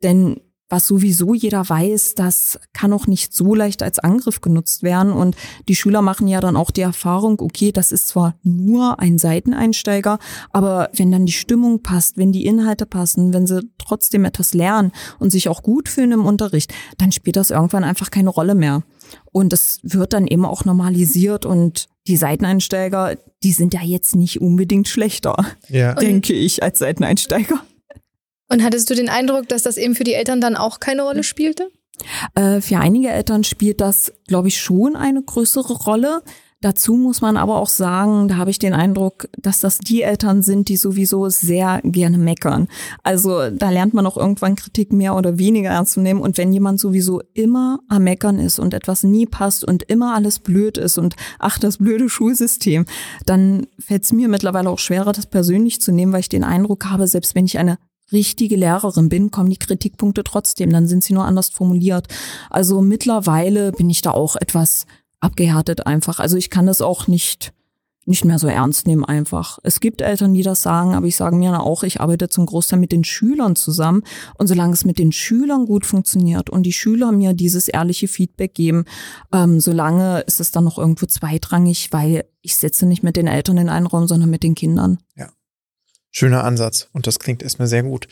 denn 0.03 0.41
was 0.71 0.87
sowieso 0.87 1.33
jeder 1.33 1.67
weiß, 1.67 2.15
das 2.15 2.61
kann 2.75 2.93
auch 2.93 3.07
nicht 3.07 3.33
so 3.33 3.55
leicht 3.55 3.83
als 3.83 3.99
Angriff 3.99 4.43
genutzt 4.43 4.83
werden. 4.83 5.13
Und 5.13 5.35
die 5.67 5.75
Schüler 5.75 6.03
machen 6.03 6.29
ja 6.29 6.41
dann 6.41 6.57
auch 6.57 6.71
die 6.71 6.83
Erfahrung, 6.83 7.41
okay, 7.41 7.73
das 7.73 7.91
ist 7.91 8.09
zwar 8.09 8.35
nur 8.43 9.01
ein 9.01 9.17
Seiteneinsteiger, 9.17 10.19
aber 10.51 10.91
wenn 10.95 11.11
dann 11.11 11.25
die 11.25 11.33
Stimmung 11.33 11.83
passt, 11.83 12.19
wenn 12.19 12.33
die 12.33 12.45
Inhalte 12.45 12.85
passen, 12.85 13.33
wenn 13.33 13.47
sie 13.47 13.63
trotzdem 13.79 14.27
etwas 14.27 14.53
lernen 14.53 14.93
und 15.19 15.31
sich 15.31 15.49
auch 15.49 15.63
gut 15.63 15.89
fühlen 15.89 16.13
im 16.13 16.27
Unterricht, 16.27 16.73
dann 16.99 17.13
spielt 17.13 17.37
das 17.37 17.51
irgendwann 17.51 17.85
einfach 17.85 18.11
keine 18.11 18.31
Rolle 18.31 18.55
mehr. 18.55 18.83
Und 19.33 19.55
das 19.55 19.81
wird 19.83 20.13
dann 20.13 20.27
eben 20.27 20.45
auch 20.45 20.67
normalisiert 20.67 21.47
und 21.47 21.89
die 22.09 22.17
Seiteneinsteiger, 22.17 23.17
die 23.43 23.53
sind 23.53 23.75
ja 23.75 23.83
jetzt 23.83 24.17
nicht 24.17 24.41
unbedingt 24.41 24.89
schlechter, 24.89 25.37
ja. 25.69 25.95
denke 25.95 26.33
ich, 26.33 26.63
als 26.63 26.79
Seiteneinsteiger. 26.79 27.61
Und 28.49 28.65
hattest 28.65 28.89
du 28.89 28.95
den 28.95 29.11
Eindruck, 29.11 29.49
dass 29.49 29.63
das 29.63 29.77
eben 29.77 29.95
für 29.95 30.05
die 30.05 30.15
Eltern 30.15 30.41
dann 30.41 30.57
auch 30.57 30.81
keine 30.81 31.03
Rolle 31.03 31.23
spielte? 31.23 31.71
Äh, 32.35 32.63
für 32.63 32.79
einige 32.79 33.11
Eltern 33.11 33.45
spielt 33.45 33.81
das, 33.81 34.13
glaube 34.27 34.49
ich, 34.49 34.59
schon 34.59 34.97
eine 34.97 35.23
größere 35.23 35.75
Rolle. 35.75 36.23
Dazu 36.61 36.95
muss 36.95 37.21
man 37.21 37.37
aber 37.37 37.57
auch 37.59 37.69
sagen, 37.69 38.27
da 38.27 38.37
habe 38.37 38.51
ich 38.51 38.59
den 38.59 38.75
Eindruck, 38.75 39.29
dass 39.39 39.61
das 39.61 39.79
die 39.79 40.03
Eltern 40.03 40.43
sind, 40.43 40.69
die 40.69 40.77
sowieso 40.77 41.29
sehr 41.29 41.81
gerne 41.85 42.19
meckern. 42.19 42.67
Also 43.05 43.49
da 43.51 43.71
lernt 43.71 43.95
man 43.95 44.07
auch 44.07 44.17
irgendwann 44.17 44.57
Kritik 44.57 44.93
mehr 44.93 45.15
oder 45.15 45.39
weniger 45.39 45.71
ernst 45.71 45.93
zu 45.93 46.01
nehmen. 46.01 46.21
Und 46.21 46.37
wenn 46.37 46.53
jemand 46.53 46.81
sowieso 46.81 47.23
immer 47.33 47.79
am 47.89 48.03
Meckern 48.03 48.41
ist 48.41 48.59
und 48.59 48.75
etwas 48.75 49.05
nie 49.05 49.25
passt 49.25 49.65
und 49.65 49.85
immer 49.85 50.17
alles 50.17 50.41
blöd 50.41 50.79
ist 50.79 50.99
und 50.99 51.15
ach, 51.39 51.61
das 51.61 51.79
blöde 51.79 52.09
Schulsystem, 52.09 52.87
dann 53.25 53.69
fällt 53.79 54.03
es 54.03 54.13
mir 54.13 54.27
mittlerweile 54.27 54.69
auch 54.69 54.81
schwerer, 54.81 55.13
das 55.13 55.27
persönlich 55.27 55.81
zu 55.81 55.93
nehmen, 55.93 56.13
weil 56.13 56.21
ich 56.21 56.29
den 56.29 56.43
Eindruck 56.43 56.87
habe, 56.87 57.07
selbst 57.07 57.37
wenn 57.37 57.45
ich 57.45 57.59
eine 57.59 57.79
richtige 58.11 58.57
Lehrerin 58.57 59.09
bin, 59.09 59.31
kommen 59.31 59.51
die 59.51 59.59
Kritikpunkte 59.59 60.25
trotzdem, 60.25 60.71
dann 60.71 60.89
sind 60.89 61.05
sie 61.05 61.15
nur 61.15 61.25
anders 61.25 61.51
formuliert. 61.51 62.09
Also 62.51 62.81
mittlerweile 62.81 63.71
bin 63.71 63.91
ich 63.91 64.03
da 64.03 64.11
auch 64.11 64.35
etwas 64.35 64.87
abgehärtet 65.21 65.87
einfach. 65.87 66.21
Also 66.21 66.37
ich 66.37 66.51
kann 66.51 66.67
das 66.67 66.81
auch 66.81 67.07
nicht 67.07 67.53
nicht 68.09 68.25
mehr 68.25 68.39
so 68.39 68.49
ernst 68.49 68.87
nehmen 68.87 69.05
einfach. 69.05 69.59
Es 69.63 69.81
gibt 69.81 70.01
Eltern, 70.01 70.33
die 70.33 70.43
das 70.43 70.63
sagen, 70.63 70.95
aber 70.95 71.07
ich 71.07 71.17
sage 71.17 71.37
mir 71.37 71.61
auch, 71.61 71.83
ich 71.83 72.01
arbeite 72.01 72.31
zum 72.31 72.47
Großteil 72.47 72.79
mit 72.79 72.91
den 72.91 73.05
Schülern 73.05 73.55
zusammen 73.55 74.03
und 74.39 74.47
solange 74.47 74.73
es 74.73 74.87
mit 74.87 74.99
den 74.99 75.13
Schülern 75.13 75.67
gut 75.67 75.85
funktioniert 75.85 76.49
und 76.49 76.63
die 76.63 76.73
Schüler 76.73 77.13
mir 77.13 77.35
dieses 77.35 77.69
ehrliche 77.69 78.09
Feedback 78.09 78.55
geben, 78.55 78.87
ähm, 79.31 79.61
solange 79.61 80.21
ist 80.21 80.41
es 80.41 80.51
dann 80.51 80.65
noch 80.65 80.79
irgendwo 80.79 81.05
zweitrangig, 81.05 81.93
weil 81.93 82.25
ich 82.41 82.57
setze 82.57 82.87
nicht 82.87 83.03
mit 83.03 83.17
den 83.17 83.27
Eltern 83.27 83.59
in 83.59 83.69
einen 83.69 83.87
Raum, 83.87 84.09
sondern 84.09 84.31
mit 84.31 84.43
den 84.43 84.55
Kindern. 84.55 84.99
Ja. 85.15 85.29
Schöner 86.11 86.45
Ansatz 86.45 86.89
und 86.95 87.07
das 87.07 87.19
klingt 87.19 87.43
erstmal 87.43 87.69
sehr 87.69 87.83
gut. 87.83 88.09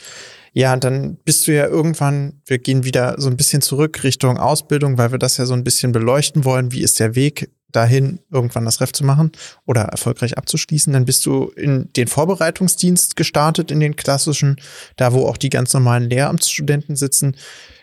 Ja, 0.57 0.75
dann 0.75 1.19
bist 1.23 1.47
du 1.47 1.53
ja 1.53 1.67
irgendwann, 1.67 2.41
wir 2.47 2.57
gehen 2.57 2.83
wieder 2.83 3.17
so 3.19 3.29
ein 3.29 3.37
bisschen 3.37 3.61
zurück 3.61 4.03
Richtung 4.03 4.39
Ausbildung, 4.39 4.97
weil 4.97 5.13
wir 5.13 5.19
das 5.19 5.37
ja 5.37 5.45
so 5.45 5.53
ein 5.53 5.65
bisschen 5.65 5.93
beleuchten 5.93 6.47
wollen. 6.47 6.73
Wie 6.73 6.81
ist 6.81 6.99
der 6.99 7.15
Weg 7.15 7.51
dahin, 7.73 8.21
irgendwann 8.31 8.65
das 8.65 8.81
Ref 8.81 8.91
zu 8.93 9.05
machen 9.05 9.33
oder 9.67 9.83
erfolgreich 9.83 10.39
abzuschließen? 10.39 10.95
Dann 10.95 11.05
bist 11.05 11.27
du 11.27 11.49
in 11.57 11.93
den 11.93 12.09
Vorbereitungsdienst 12.09 13.17
gestartet, 13.17 13.71
in 13.71 13.81
den 13.81 13.97
klassischen, 13.97 14.57
da 14.97 15.13
wo 15.13 15.27
auch 15.27 15.37
die 15.37 15.51
ganz 15.51 15.75
normalen 15.75 16.09
Lehramtsstudenten 16.09 16.97
sitzen. 16.97 17.37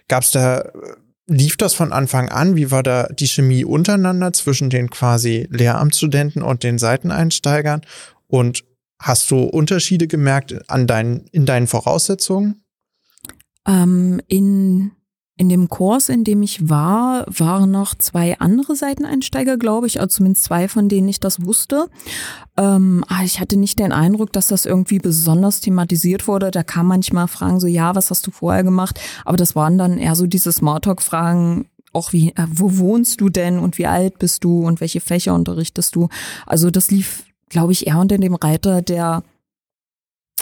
Gab 0.08 0.24
es 0.24 0.32
da 0.32 0.72
Lief 1.28 1.56
das 1.56 1.76
von 1.76 1.94
Anfang 1.94 2.30
an? 2.30 2.56
Wie 2.56 2.70
war 2.72 2.84
da 2.84 3.08
die 3.08 3.28
Chemie 3.28 3.64
untereinander 3.64 4.34
zwischen 4.34 4.70
den 4.70 4.90
quasi 4.90 5.48
Lehramtsstudenten 5.52 6.42
und 6.42 6.64
den 6.64 6.80
Seiteneinsteigern? 6.80 7.82
Und 8.28 8.64
Hast 9.04 9.32
du 9.32 9.40
Unterschiede 9.42 10.08
gemerkt 10.08 10.70
an 10.70 10.88
deinen, 10.88 11.26
in 11.34 11.46
deinen 11.46 11.68
Voraussetzungen? 11.68 12.63
Ähm, 13.68 14.22
in, 14.28 14.92
in 15.38 15.50
dem 15.50 15.70
Kurs, 15.70 16.10
in 16.10 16.24
dem 16.24 16.42
ich 16.44 16.70
war, 16.70 17.26
waren 17.28 17.72
noch 17.72 17.96
zwei 17.96 18.40
andere 18.40 18.76
Seiteneinsteiger, 18.76 19.58
glaube 19.58 19.88
ich, 19.88 20.00
also 20.00 20.18
zumindest 20.18 20.46
zwei, 20.46 20.68
von 20.68 20.90
denen 20.90 21.08
ich 21.08 21.20
das 21.20 21.46
wusste. 21.46 21.90
Ähm, 22.58 23.04
aber 23.08 23.24
ich 23.24 23.40
hatte 23.40 23.58
nicht 23.58 23.80
den 23.80 23.92
Eindruck, 23.92 24.34
dass 24.34 24.48
das 24.48 24.66
irgendwie 24.66 25.00
besonders 25.00 25.60
thematisiert 25.60 26.28
wurde. 26.28 26.52
Da 26.52 26.64
kam 26.64 26.88
manchmal 26.88 27.28
Fragen 27.28 27.60
so, 27.60 27.68
ja, 27.68 27.96
was 27.96 28.10
hast 28.12 28.28
du 28.28 28.32
vorher 28.32 28.64
gemacht? 28.64 29.00
Aber 29.26 29.38
das 29.38 29.56
waren 29.56 29.78
dann 29.78 29.98
eher 29.98 30.16
so 30.16 30.28
diese 30.28 30.52
Smalltalk-Fragen, 30.52 31.68
auch 31.94 32.12
wie, 32.12 32.30
äh, 32.30 32.48
wo 32.50 32.78
wohnst 32.78 33.22
du 33.22 33.30
denn 33.30 33.60
und 33.60 33.78
wie 33.78 33.88
alt 33.88 34.20
bist 34.20 34.44
du 34.44 34.66
und 34.66 34.82
welche 34.82 35.00
Fächer 35.00 35.34
unterrichtest 35.34 35.96
du? 35.96 36.10
Also 36.46 36.70
das 36.70 36.92
lief 36.92 37.24
glaube 37.54 37.72
ich, 37.72 37.88
eher 37.88 38.00
unter 38.00 38.18
dem 38.18 38.36
Reiter 38.36 38.82
der 38.82 39.24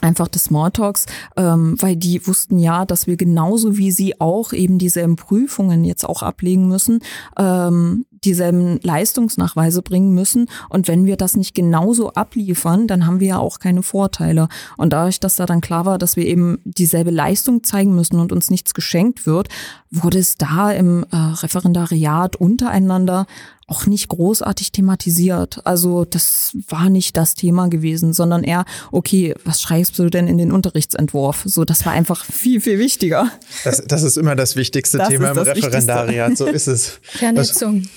einfach 0.02 0.28
des 0.28 0.46
Smalltalks, 0.46 1.06
ähm, 1.38 1.76
weil 1.80 1.96
die 1.96 2.26
wussten 2.26 2.58
ja, 2.60 2.86
dass 2.86 3.08
wir 3.08 3.18
genauso 3.18 3.78
wie 3.78 3.92
sie 3.92 4.20
auch 4.20 4.54
eben 4.54 4.78
dieselben 4.78 5.16
Prüfungen 5.16 5.84
jetzt 5.84 6.06
auch 6.06 6.24
ablegen 6.24 6.68
müssen, 6.68 7.00
ähm, 7.38 8.06
dieselben 8.24 8.80
Leistungsnachweise 8.82 9.82
bringen 9.82 10.14
müssen. 10.14 10.48
Und 10.70 10.88
wenn 10.88 11.06
wir 11.06 11.18
das 11.18 11.36
nicht 11.36 11.56
genauso 11.56 12.14
abliefern, 12.14 12.88
dann 12.88 13.06
haben 13.06 13.20
wir 13.20 13.28
ja 13.28 13.38
auch 13.40 13.60
keine 13.60 13.84
Vorteile. 13.84 14.48
Und 14.78 14.94
dadurch, 14.94 15.20
dass 15.20 15.36
da 15.36 15.46
dann 15.46 15.62
klar 15.62 15.86
war, 15.86 15.98
dass 15.98 16.16
wir 16.16 16.26
eben 16.26 16.60
dieselbe 16.64 17.12
Leistung 17.12 17.64
zeigen 17.64 17.96
müssen 17.96 18.20
und 18.20 18.32
uns 18.32 18.50
nichts 18.50 18.74
geschenkt 18.74 19.26
wird, 19.26 19.50
wurde 19.90 20.20
es 20.20 20.38
da 20.38 20.72
im 20.72 21.06
äh, 21.12 21.16
Referendariat 21.16 22.36
untereinander 22.36 23.26
auch 23.72 23.86
nicht 23.86 24.10
großartig 24.10 24.74
thematisiert. 24.74 25.66
Also 25.66 26.04
das 26.04 26.58
war 26.68 26.90
nicht 26.90 27.16
das 27.16 27.36
Thema 27.36 27.70
gewesen, 27.70 28.12
sondern 28.12 28.44
eher, 28.44 28.66
okay, 28.92 29.34
was 29.46 29.62
schreibst 29.62 29.98
du 29.98 30.10
denn 30.10 30.28
in 30.28 30.38
den 30.38 30.52
Unterrichtsentwurf? 30.52 31.44
So, 31.46 31.64
das 31.64 31.86
war 31.86 31.94
einfach 31.94 32.26
viel, 32.26 32.60
viel 32.60 32.80
wichtiger. 32.80 33.32
Das, 33.64 33.82
das 33.88 34.04
ist 34.04 34.18
immer 34.18 34.36
das 34.36 34.58
wichtigste 34.58 34.98
das 34.98 35.08
Thema 35.08 35.32
im 35.32 35.38
Referendariat, 35.38 36.38
so 36.38 36.48
ist 36.48 36.68
es. 36.68 37.00
Vernetzung. 37.02 37.88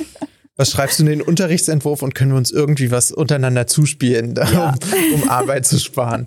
Was, 0.56 0.70
schreibst 0.70 0.98
du 0.98 1.02
in 1.02 1.08
den 1.08 1.22
Unterrichtsentwurf 1.22 2.02
und 2.02 2.14
können 2.14 2.30
wir 2.30 2.38
uns 2.38 2.52
irgendwie 2.52 2.90
was 2.90 3.10
untereinander 3.10 3.66
zuspielen, 3.66 4.34
ja. 4.36 4.74
um, 5.12 5.22
um 5.22 5.28
Arbeit 5.28 5.66
zu 5.66 5.78
sparen? 5.80 6.26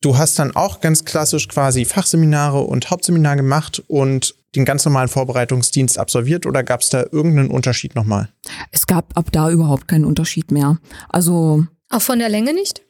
Du 0.00 0.16
hast 0.18 0.38
dann 0.38 0.54
auch 0.54 0.80
ganz 0.80 1.04
klassisch 1.04 1.48
quasi 1.48 1.84
Fachseminare 1.84 2.60
und 2.60 2.90
Hauptseminar 2.90 3.34
gemacht 3.34 3.82
und 3.88 4.36
den 4.54 4.64
ganz 4.64 4.84
normalen 4.84 5.08
Vorbereitungsdienst 5.08 5.98
absolviert 5.98 6.46
oder 6.46 6.62
gab 6.62 6.80
es 6.80 6.90
da 6.90 7.04
irgendeinen 7.10 7.50
Unterschied 7.50 7.94
nochmal? 7.96 8.28
Es 8.70 8.86
gab 8.86 9.16
ab 9.16 9.26
da 9.32 9.50
überhaupt 9.50 9.88
keinen 9.88 10.04
Unterschied 10.04 10.50
mehr. 10.50 10.78
Also. 11.08 11.66
Auch 11.90 12.02
von 12.02 12.18
der 12.18 12.28
Länge 12.28 12.54
nicht? 12.54 12.82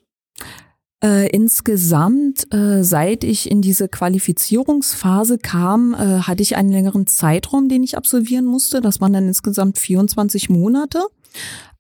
Äh, 1.04 1.28
insgesamt, 1.28 2.52
äh, 2.54 2.82
seit 2.82 3.22
ich 3.22 3.50
in 3.50 3.61
diese 3.61 3.87
Qualifizierungsphase 3.87 5.37
kam, 5.37 5.92
äh, 5.92 6.20
hatte 6.20 6.42
ich 6.42 6.56
einen 6.56 6.70
längeren 6.70 7.06
Zeitraum, 7.06 7.68
den 7.68 7.82
ich 7.82 7.98
absolvieren 7.98 8.46
musste. 8.46 8.80
Das 8.80 9.00
waren 9.00 9.12
dann 9.12 9.28
insgesamt 9.28 9.78
24 9.78 10.48
Monate. 10.48 11.02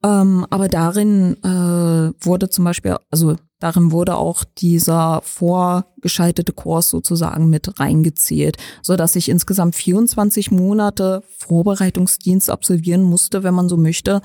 Ähm, 0.04 0.46
aber 0.50 0.68
darin 0.68 1.36
äh, 1.42 2.12
wurde 2.24 2.50
zum 2.50 2.64
Beispiel, 2.64 2.96
also 3.10 3.36
darin 3.58 3.90
wurde 3.90 4.16
auch 4.16 4.44
dieser 4.44 5.22
vorgeschaltete 5.22 6.52
Kurs 6.52 6.90
sozusagen 6.90 7.48
mit 7.48 7.80
reingezählt, 7.80 8.58
so 8.82 8.96
dass 8.96 9.16
ich 9.16 9.30
insgesamt 9.30 9.74
24 9.76 10.50
Monate 10.50 11.22
Vorbereitungsdienst 11.38 12.50
absolvieren 12.50 13.02
musste, 13.02 13.42
wenn 13.42 13.54
man 13.54 13.70
so 13.70 13.78
möchte. 13.78 14.20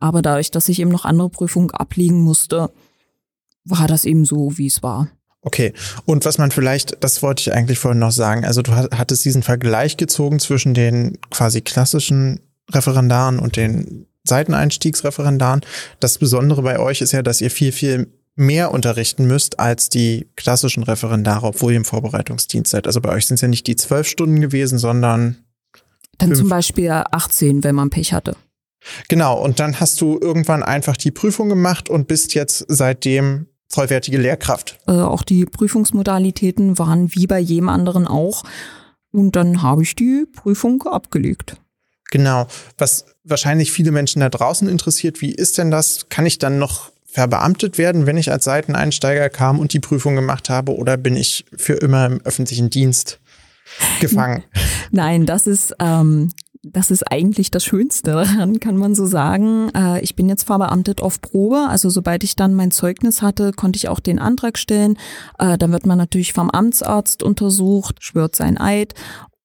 Aber 0.00 0.20
dadurch, 0.20 0.50
dass 0.50 0.68
ich 0.68 0.80
eben 0.80 0.90
noch 0.90 1.06
andere 1.06 1.30
Prüfungen 1.30 1.70
ablegen 1.70 2.20
musste, 2.20 2.70
war 3.64 3.86
das 3.86 4.04
eben 4.04 4.24
so, 4.24 4.56
wie 4.56 4.66
es 4.66 4.82
war. 4.82 5.08
Okay, 5.40 5.74
und 6.06 6.24
was 6.24 6.38
man 6.38 6.50
vielleicht, 6.50 7.04
das 7.04 7.22
wollte 7.22 7.42
ich 7.42 7.52
eigentlich 7.52 7.78
vorhin 7.78 7.98
noch 7.98 8.12
sagen, 8.12 8.46
also 8.46 8.62
du 8.62 8.74
hattest 8.74 9.24
diesen 9.26 9.42
Vergleich 9.42 9.98
gezogen 9.98 10.38
zwischen 10.38 10.72
den 10.72 11.18
quasi 11.30 11.60
klassischen 11.60 12.40
Referendaren 12.70 13.38
und 13.38 13.56
den 13.56 14.06
Seiteneinstiegsreferendaren. 14.24 15.60
Das 16.00 16.16
Besondere 16.16 16.62
bei 16.62 16.78
euch 16.78 17.02
ist 17.02 17.12
ja, 17.12 17.20
dass 17.22 17.42
ihr 17.42 17.50
viel, 17.50 17.72
viel 17.72 18.08
mehr 18.36 18.72
unterrichten 18.72 19.26
müsst 19.26 19.60
als 19.60 19.90
die 19.90 20.28
klassischen 20.34 20.82
Referendare, 20.82 21.46
obwohl 21.46 21.72
ihr 21.72 21.76
im 21.76 21.84
Vorbereitungsdienst 21.84 22.70
seid. 22.70 22.86
Also 22.86 23.02
bei 23.02 23.10
euch 23.10 23.26
sind 23.26 23.34
es 23.34 23.42
ja 23.42 23.48
nicht 23.48 23.66
die 23.66 23.76
zwölf 23.76 24.08
Stunden 24.08 24.40
gewesen, 24.40 24.78
sondern 24.78 25.36
dann 26.18 26.28
fünf. 26.28 26.40
zum 26.40 26.48
Beispiel 26.48 26.90
18, 26.90 27.62
wenn 27.64 27.74
man 27.74 27.90
Pech 27.90 28.14
hatte. 28.14 28.34
Genau, 29.08 29.42
und 29.42 29.60
dann 29.60 29.78
hast 29.80 30.00
du 30.00 30.18
irgendwann 30.20 30.62
einfach 30.62 30.96
die 30.96 31.10
Prüfung 31.10 31.48
gemacht 31.48 31.88
und 31.88 32.08
bist 32.08 32.34
jetzt 32.34 32.64
seitdem 32.68 33.46
vollwertige 33.68 34.18
Lehrkraft. 34.18 34.78
Äh, 34.86 34.92
auch 34.92 35.22
die 35.22 35.46
Prüfungsmodalitäten 35.46 36.78
waren 36.78 37.14
wie 37.14 37.26
bei 37.26 37.38
jedem 37.38 37.68
anderen 37.68 38.06
auch. 38.06 38.44
Und 39.10 39.36
dann 39.36 39.62
habe 39.62 39.82
ich 39.82 39.94
die 39.94 40.26
Prüfung 40.32 40.82
abgelegt. 40.82 41.56
Genau. 42.10 42.46
Was 42.78 43.06
wahrscheinlich 43.24 43.72
viele 43.72 43.90
Menschen 43.90 44.20
da 44.20 44.28
draußen 44.28 44.68
interessiert, 44.68 45.20
wie 45.20 45.32
ist 45.32 45.58
denn 45.58 45.70
das? 45.70 46.08
Kann 46.08 46.26
ich 46.26 46.38
dann 46.38 46.58
noch 46.58 46.92
verbeamtet 47.06 47.78
werden, 47.78 48.06
wenn 48.06 48.16
ich 48.16 48.32
als 48.32 48.44
Seiteneinsteiger 48.44 49.30
kam 49.30 49.60
und 49.60 49.72
die 49.72 49.78
Prüfung 49.78 50.16
gemacht 50.16 50.50
habe, 50.50 50.74
oder 50.76 50.96
bin 50.96 51.16
ich 51.16 51.44
für 51.56 51.74
immer 51.74 52.06
im 52.06 52.20
öffentlichen 52.24 52.70
Dienst 52.70 53.20
gefangen? 54.00 54.42
Nein, 54.90 55.24
das 55.24 55.46
ist 55.46 55.76
ähm, 55.78 56.32
das 56.72 56.90
ist 56.90 57.10
eigentlich 57.10 57.50
das 57.50 57.64
Schönste 57.64 58.12
daran, 58.12 58.60
kann 58.60 58.76
man 58.76 58.94
so 58.94 59.06
sagen. 59.06 59.70
Äh, 59.74 60.00
ich 60.00 60.16
bin 60.16 60.28
jetzt 60.28 60.44
verbeamtet 60.44 61.02
auf 61.02 61.20
Probe. 61.20 61.66
Also 61.68 61.90
sobald 61.90 62.24
ich 62.24 62.36
dann 62.36 62.54
mein 62.54 62.70
Zeugnis 62.70 63.22
hatte, 63.22 63.52
konnte 63.52 63.76
ich 63.76 63.88
auch 63.88 64.00
den 64.00 64.18
Antrag 64.18 64.58
stellen. 64.58 64.96
Äh, 65.38 65.58
dann 65.58 65.72
wird 65.72 65.86
man 65.86 65.98
natürlich 65.98 66.32
vom 66.32 66.50
Amtsarzt 66.50 67.22
untersucht, 67.22 68.02
schwört 68.02 68.36
sein 68.36 68.58
Eid. 68.58 68.94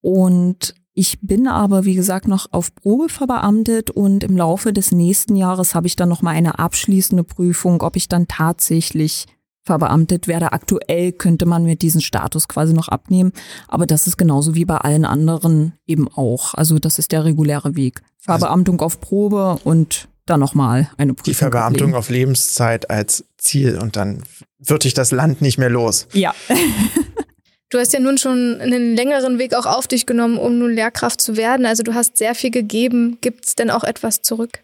Und 0.02 0.76
ich 0.94 1.20
bin 1.22 1.48
aber, 1.48 1.86
wie 1.86 1.96
gesagt, 1.96 2.28
noch 2.28 2.48
auf 2.52 2.74
Probe 2.76 3.10
verbeamtet 3.10 3.90
und 3.90 4.24
im 4.24 4.36
Laufe 4.36 4.74
des 4.74 4.92
nächsten 4.92 5.36
Jahres 5.36 5.76
habe 5.76 5.88
ich 5.88 5.96
dann 5.96 6.10
noch 6.10 6.22
mal 6.22 6.32
eine 6.32 6.60
abschließende 6.60 7.24
Prüfung, 7.24 7.82
ob 7.82 7.96
ich 7.96 8.08
dann 8.08 8.28
tatsächlich 8.28 9.26
verbeamtet 9.70 10.28
werde. 10.28 10.52
Aktuell 10.52 11.12
könnte 11.12 11.46
man 11.46 11.64
mir 11.64 11.76
diesen 11.76 12.02
Status 12.02 12.48
quasi 12.48 12.74
noch 12.74 12.88
abnehmen, 12.88 13.34
aber 13.68 13.86
das 13.86 14.08
ist 14.08 14.18
genauso 14.18 14.56
wie 14.56 14.66
bei 14.66 14.78
allen 14.78 15.06
anderen 15.06 15.74
eben 15.86 16.08
auch. 16.08 16.56
Also 16.56 16.80
das 16.80 16.98
ist 16.98 17.12
der 17.12 17.24
reguläre 17.24 17.76
Weg. 17.76 18.02
Verbeamtung 18.18 18.82
auf 18.82 19.00
Probe 19.00 19.60
und 19.64 20.08
dann 20.26 20.40
nochmal 20.40 20.90
eine 20.98 21.14
Prüfung. 21.14 21.32
Die 21.32 21.36
Verbeamtung 21.36 21.82
ablegen. 21.90 21.96
auf 21.96 22.10
Lebenszeit 22.10 22.90
als 22.90 23.26
Ziel 23.38 23.78
und 23.78 23.96
dann 23.96 24.24
wird 24.58 24.86
dich 24.86 24.96
das 24.96 25.12
Land 25.12 25.44
nicht 25.44 25.60
mehr 25.60 25.70
los. 25.70 26.08
Ja. 26.14 26.34
Du 27.72 27.78
hast 27.78 27.94
ja 27.94 28.00
nun 28.00 28.18
schon 28.18 28.60
einen 28.62 28.96
längeren 28.96 29.38
Weg 29.38 29.54
auch 29.54 29.68
auf 29.68 29.86
dich 29.86 30.08
genommen, 30.08 30.40
um 30.40 30.58
nun 30.58 30.72
Lehrkraft 30.72 31.22
zu 31.22 31.38
werden. 31.38 31.68
Also 31.68 31.84
du 31.84 31.94
hast 31.94 32.18
sehr 32.18 32.34
viel 32.34 32.50
gegeben. 32.50 33.20
Gibt 33.22 33.46
es 33.46 33.54
denn 33.54 33.70
auch 33.70 33.84
etwas 33.84 34.24
zurück? 34.24 34.64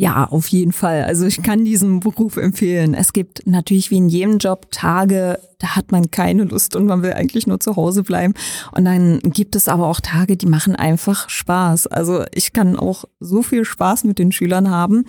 Ja, 0.00 0.26
auf 0.26 0.46
jeden 0.46 0.70
Fall. 0.70 1.02
Also 1.02 1.26
ich 1.26 1.42
kann 1.42 1.64
diesen 1.64 1.98
Beruf 1.98 2.36
empfehlen. 2.36 2.94
Es 2.94 3.12
gibt 3.12 3.48
natürlich 3.48 3.90
wie 3.90 3.96
in 3.96 4.08
jedem 4.08 4.38
Job 4.38 4.70
Tage, 4.70 5.40
da 5.58 5.74
hat 5.74 5.90
man 5.90 6.12
keine 6.12 6.44
Lust 6.44 6.76
und 6.76 6.86
man 6.86 7.02
will 7.02 7.14
eigentlich 7.14 7.48
nur 7.48 7.58
zu 7.58 7.74
Hause 7.74 8.04
bleiben. 8.04 8.32
Und 8.70 8.84
dann 8.84 9.18
gibt 9.24 9.56
es 9.56 9.66
aber 9.66 9.88
auch 9.88 9.98
Tage, 10.00 10.36
die 10.36 10.46
machen 10.46 10.76
einfach 10.76 11.28
Spaß. 11.28 11.88
Also 11.88 12.22
ich 12.32 12.52
kann 12.52 12.78
auch 12.78 13.06
so 13.18 13.42
viel 13.42 13.64
Spaß 13.64 14.04
mit 14.04 14.20
den 14.20 14.30
Schülern 14.30 14.70
haben. 14.70 15.04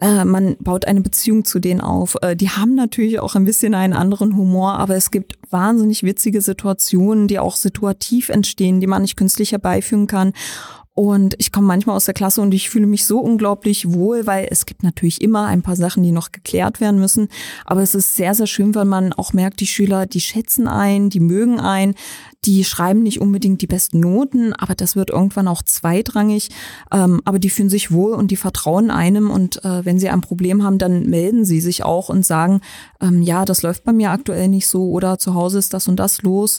Äh, 0.00 0.24
man 0.24 0.56
baut 0.60 0.84
eine 0.84 1.00
Beziehung 1.00 1.44
zu 1.44 1.58
denen 1.58 1.80
auf. 1.80 2.16
Äh, 2.22 2.36
die 2.36 2.50
haben 2.50 2.76
natürlich 2.76 3.18
auch 3.18 3.34
ein 3.34 3.44
bisschen 3.44 3.74
einen 3.74 3.94
anderen 3.94 4.36
Humor, 4.36 4.74
aber 4.74 4.94
es 4.94 5.10
gibt 5.10 5.38
wahnsinnig 5.50 6.04
witzige 6.04 6.40
Situationen, 6.40 7.26
die 7.26 7.40
auch 7.40 7.56
situativ 7.56 8.28
entstehen, 8.28 8.80
die 8.80 8.86
man 8.86 9.02
nicht 9.02 9.16
künstlich 9.16 9.50
herbeiführen 9.50 10.06
kann. 10.06 10.34
Und 10.98 11.36
ich 11.38 11.52
komme 11.52 11.68
manchmal 11.68 11.94
aus 11.94 12.06
der 12.06 12.14
Klasse 12.14 12.42
und 12.42 12.52
ich 12.52 12.70
fühle 12.70 12.88
mich 12.88 13.04
so 13.04 13.20
unglaublich 13.20 13.92
wohl, 13.92 14.26
weil 14.26 14.48
es 14.50 14.66
gibt 14.66 14.82
natürlich 14.82 15.22
immer 15.22 15.46
ein 15.46 15.62
paar 15.62 15.76
Sachen, 15.76 16.02
die 16.02 16.10
noch 16.10 16.32
geklärt 16.32 16.80
werden 16.80 16.98
müssen. 16.98 17.28
Aber 17.64 17.82
es 17.82 17.94
ist 17.94 18.16
sehr, 18.16 18.34
sehr 18.34 18.48
schön, 18.48 18.74
weil 18.74 18.84
man 18.84 19.12
auch 19.12 19.32
merkt, 19.32 19.60
die 19.60 19.68
Schüler, 19.68 20.06
die 20.06 20.20
schätzen 20.20 20.66
ein, 20.66 21.08
die 21.08 21.20
mögen 21.20 21.60
ein, 21.60 21.94
die 22.44 22.64
schreiben 22.64 23.04
nicht 23.04 23.20
unbedingt 23.20 23.62
die 23.62 23.68
besten 23.68 24.00
Noten, 24.00 24.52
aber 24.54 24.74
das 24.74 24.96
wird 24.96 25.10
irgendwann 25.10 25.46
auch 25.46 25.62
zweitrangig. 25.62 26.50
Ähm, 26.92 27.20
aber 27.24 27.38
die 27.38 27.50
fühlen 27.50 27.70
sich 27.70 27.92
wohl 27.92 28.14
und 28.14 28.32
die 28.32 28.36
vertrauen 28.36 28.90
einem. 28.90 29.30
Und 29.30 29.64
äh, 29.64 29.84
wenn 29.84 30.00
sie 30.00 30.08
ein 30.08 30.20
Problem 30.20 30.64
haben, 30.64 30.78
dann 30.78 31.08
melden 31.08 31.44
sie 31.44 31.60
sich 31.60 31.84
auch 31.84 32.08
und 32.08 32.26
sagen, 32.26 32.60
ähm, 33.00 33.22
ja, 33.22 33.44
das 33.44 33.62
läuft 33.62 33.84
bei 33.84 33.92
mir 33.92 34.10
aktuell 34.10 34.48
nicht 34.48 34.66
so 34.66 34.90
oder 34.90 35.16
zu 35.18 35.34
Hause 35.34 35.60
ist 35.60 35.74
das 35.74 35.86
und 35.86 35.96
das 35.96 36.22
los. 36.22 36.58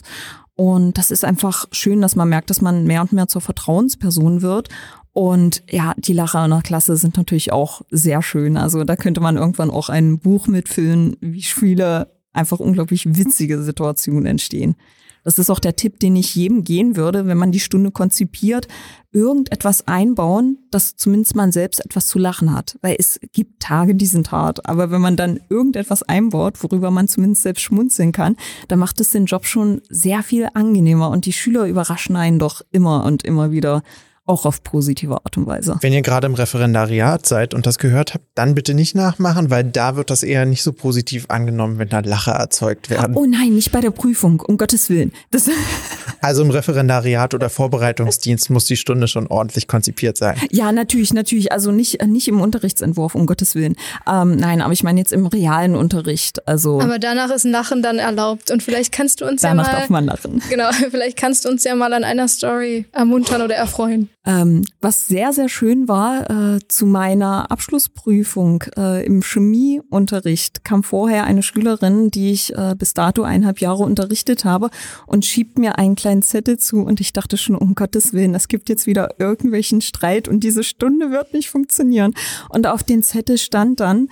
Und 0.60 0.98
das 0.98 1.10
ist 1.10 1.24
einfach 1.24 1.64
schön, 1.72 2.02
dass 2.02 2.16
man 2.16 2.28
merkt, 2.28 2.50
dass 2.50 2.60
man 2.60 2.84
mehr 2.84 3.00
und 3.00 3.14
mehr 3.14 3.28
zur 3.28 3.40
Vertrauensperson 3.40 4.42
wird. 4.42 4.68
Und 5.14 5.62
ja, 5.70 5.94
die 5.96 6.12
Lacher 6.12 6.44
in 6.44 6.50
der 6.50 6.60
Klasse 6.60 6.98
sind 6.98 7.16
natürlich 7.16 7.50
auch 7.50 7.80
sehr 7.90 8.20
schön. 8.20 8.58
Also 8.58 8.84
da 8.84 8.94
könnte 8.94 9.22
man 9.22 9.38
irgendwann 9.38 9.70
auch 9.70 9.88
ein 9.88 10.18
Buch 10.18 10.48
mitfüllen, 10.48 11.16
wie 11.22 11.40
viele 11.40 12.14
einfach 12.34 12.60
unglaublich 12.60 13.16
witzige 13.16 13.62
Situationen 13.62 14.26
entstehen. 14.26 14.76
Das 15.24 15.38
ist 15.38 15.50
auch 15.50 15.58
der 15.58 15.76
Tipp, 15.76 16.00
den 16.00 16.16
ich 16.16 16.34
jedem 16.34 16.64
gehen 16.64 16.96
würde, 16.96 17.26
wenn 17.26 17.38
man 17.38 17.52
die 17.52 17.60
Stunde 17.60 17.90
konzipiert, 17.90 18.68
irgendetwas 19.12 19.88
einbauen, 19.88 20.58
dass 20.70 20.96
zumindest 20.96 21.34
man 21.34 21.52
selbst 21.52 21.84
etwas 21.84 22.06
zu 22.06 22.18
lachen 22.18 22.54
hat. 22.54 22.78
Weil 22.80 22.96
es 22.98 23.18
gibt 23.32 23.60
Tage, 23.60 23.94
die 23.94 24.06
sind 24.06 24.30
hart. 24.32 24.66
Aber 24.66 24.90
wenn 24.90 25.00
man 25.00 25.16
dann 25.16 25.40
irgendetwas 25.48 26.02
einbaut, 26.02 26.62
worüber 26.62 26.90
man 26.90 27.08
zumindest 27.08 27.42
selbst 27.42 27.62
schmunzeln 27.62 28.12
kann, 28.12 28.36
dann 28.68 28.78
macht 28.78 29.00
es 29.00 29.10
den 29.10 29.26
Job 29.26 29.46
schon 29.46 29.82
sehr 29.88 30.22
viel 30.22 30.48
angenehmer. 30.54 31.10
Und 31.10 31.26
die 31.26 31.32
Schüler 31.32 31.66
überraschen 31.66 32.16
einen 32.16 32.38
doch 32.38 32.62
immer 32.70 33.04
und 33.04 33.24
immer 33.24 33.50
wieder 33.50 33.82
auch 34.30 34.46
auf 34.46 34.62
positive 34.62 35.14
Art 35.14 35.36
und 35.36 35.46
Weise. 35.46 35.76
Wenn 35.80 35.92
ihr 35.92 36.02
gerade 36.02 36.26
im 36.26 36.34
Referendariat 36.34 37.26
seid 37.26 37.52
und 37.52 37.66
das 37.66 37.78
gehört 37.78 38.14
habt, 38.14 38.24
dann 38.34 38.54
bitte 38.54 38.74
nicht 38.74 38.94
nachmachen, 38.94 39.50
weil 39.50 39.64
da 39.64 39.96
wird 39.96 40.10
das 40.10 40.22
eher 40.22 40.46
nicht 40.46 40.62
so 40.62 40.72
positiv 40.72 41.26
angenommen, 41.28 41.78
wenn 41.78 41.88
da 41.88 42.00
Lacher 42.00 42.32
erzeugt 42.32 42.90
werden. 42.90 43.16
Oh 43.16 43.26
nein, 43.26 43.54
nicht 43.54 43.72
bei 43.72 43.80
der 43.80 43.90
Prüfung, 43.90 44.40
um 44.40 44.56
Gottes 44.56 44.88
Willen. 44.88 45.12
Das 45.30 45.50
also 46.20 46.42
im 46.42 46.50
Referendariat 46.50 47.34
oder 47.34 47.50
Vorbereitungsdienst 47.50 48.50
muss 48.50 48.66
die 48.66 48.76
Stunde 48.76 49.08
schon 49.08 49.26
ordentlich 49.26 49.66
konzipiert 49.66 50.16
sein. 50.16 50.36
Ja, 50.50 50.70
natürlich, 50.70 51.12
natürlich. 51.12 51.50
Also 51.50 51.72
nicht, 51.72 52.04
nicht 52.06 52.28
im 52.28 52.40
Unterrichtsentwurf, 52.40 53.14
um 53.16 53.26
Gottes 53.26 53.54
Willen. 53.56 53.74
Ähm, 54.10 54.36
nein, 54.36 54.62
aber 54.62 54.72
ich 54.72 54.84
meine 54.84 55.00
jetzt 55.00 55.12
im 55.12 55.26
realen 55.26 55.74
Unterricht. 55.74 56.46
Also 56.46 56.80
aber 56.80 56.98
danach 57.00 57.30
ist 57.30 57.44
ein 57.44 57.50
Lachen 57.50 57.82
dann 57.82 57.98
erlaubt 57.98 58.50
und 58.52 58.62
vielleicht 58.62 58.92
kannst 58.92 59.20
du 59.20 59.26
uns 59.26 59.42
danach 59.42 59.66
ja 59.66 59.72
mal. 59.72 59.78
darf 59.80 59.90
man 59.90 60.04
lachen. 60.04 60.42
Genau, 60.48 60.70
vielleicht 60.90 61.16
kannst 61.16 61.44
du 61.44 61.48
uns 61.48 61.64
ja 61.64 61.74
mal 61.74 61.92
an 61.92 62.04
einer 62.04 62.28
Story 62.28 62.86
ermuntern 62.92 63.42
oder 63.42 63.56
erfreuen. 63.56 64.08
Ähm, 64.30 64.64
was 64.80 65.08
sehr, 65.08 65.32
sehr 65.32 65.48
schön 65.48 65.88
war, 65.88 66.30
äh, 66.30 66.58
zu 66.68 66.86
meiner 66.86 67.50
Abschlussprüfung 67.50 68.62
äh, 68.76 69.04
im 69.04 69.22
Chemieunterricht 69.22 70.62
kam 70.64 70.84
vorher 70.84 71.24
eine 71.24 71.42
Schülerin, 71.42 72.12
die 72.12 72.30
ich 72.30 72.54
äh, 72.54 72.76
bis 72.78 72.94
dato 72.94 73.22
eineinhalb 73.22 73.60
Jahre 73.60 73.82
unterrichtet 73.82 74.44
habe 74.44 74.70
und 75.06 75.24
schiebt 75.24 75.58
mir 75.58 75.78
einen 75.78 75.96
kleinen 75.96 76.22
Zettel 76.22 76.58
zu 76.58 76.82
und 76.82 77.00
ich 77.00 77.12
dachte 77.12 77.36
schon, 77.36 77.56
um 77.56 77.74
Gottes 77.74 78.12
Willen, 78.12 78.34
es 78.36 78.46
gibt 78.46 78.68
jetzt 78.68 78.86
wieder 78.86 79.16
irgendwelchen 79.18 79.80
Streit 79.80 80.28
und 80.28 80.44
diese 80.44 80.62
Stunde 80.62 81.10
wird 81.10 81.32
nicht 81.32 81.50
funktionieren. 81.50 82.14
Und 82.50 82.68
auf 82.68 82.84
den 82.84 83.02
Zettel 83.02 83.36
stand 83.36 83.80
dann, 83.80 84.08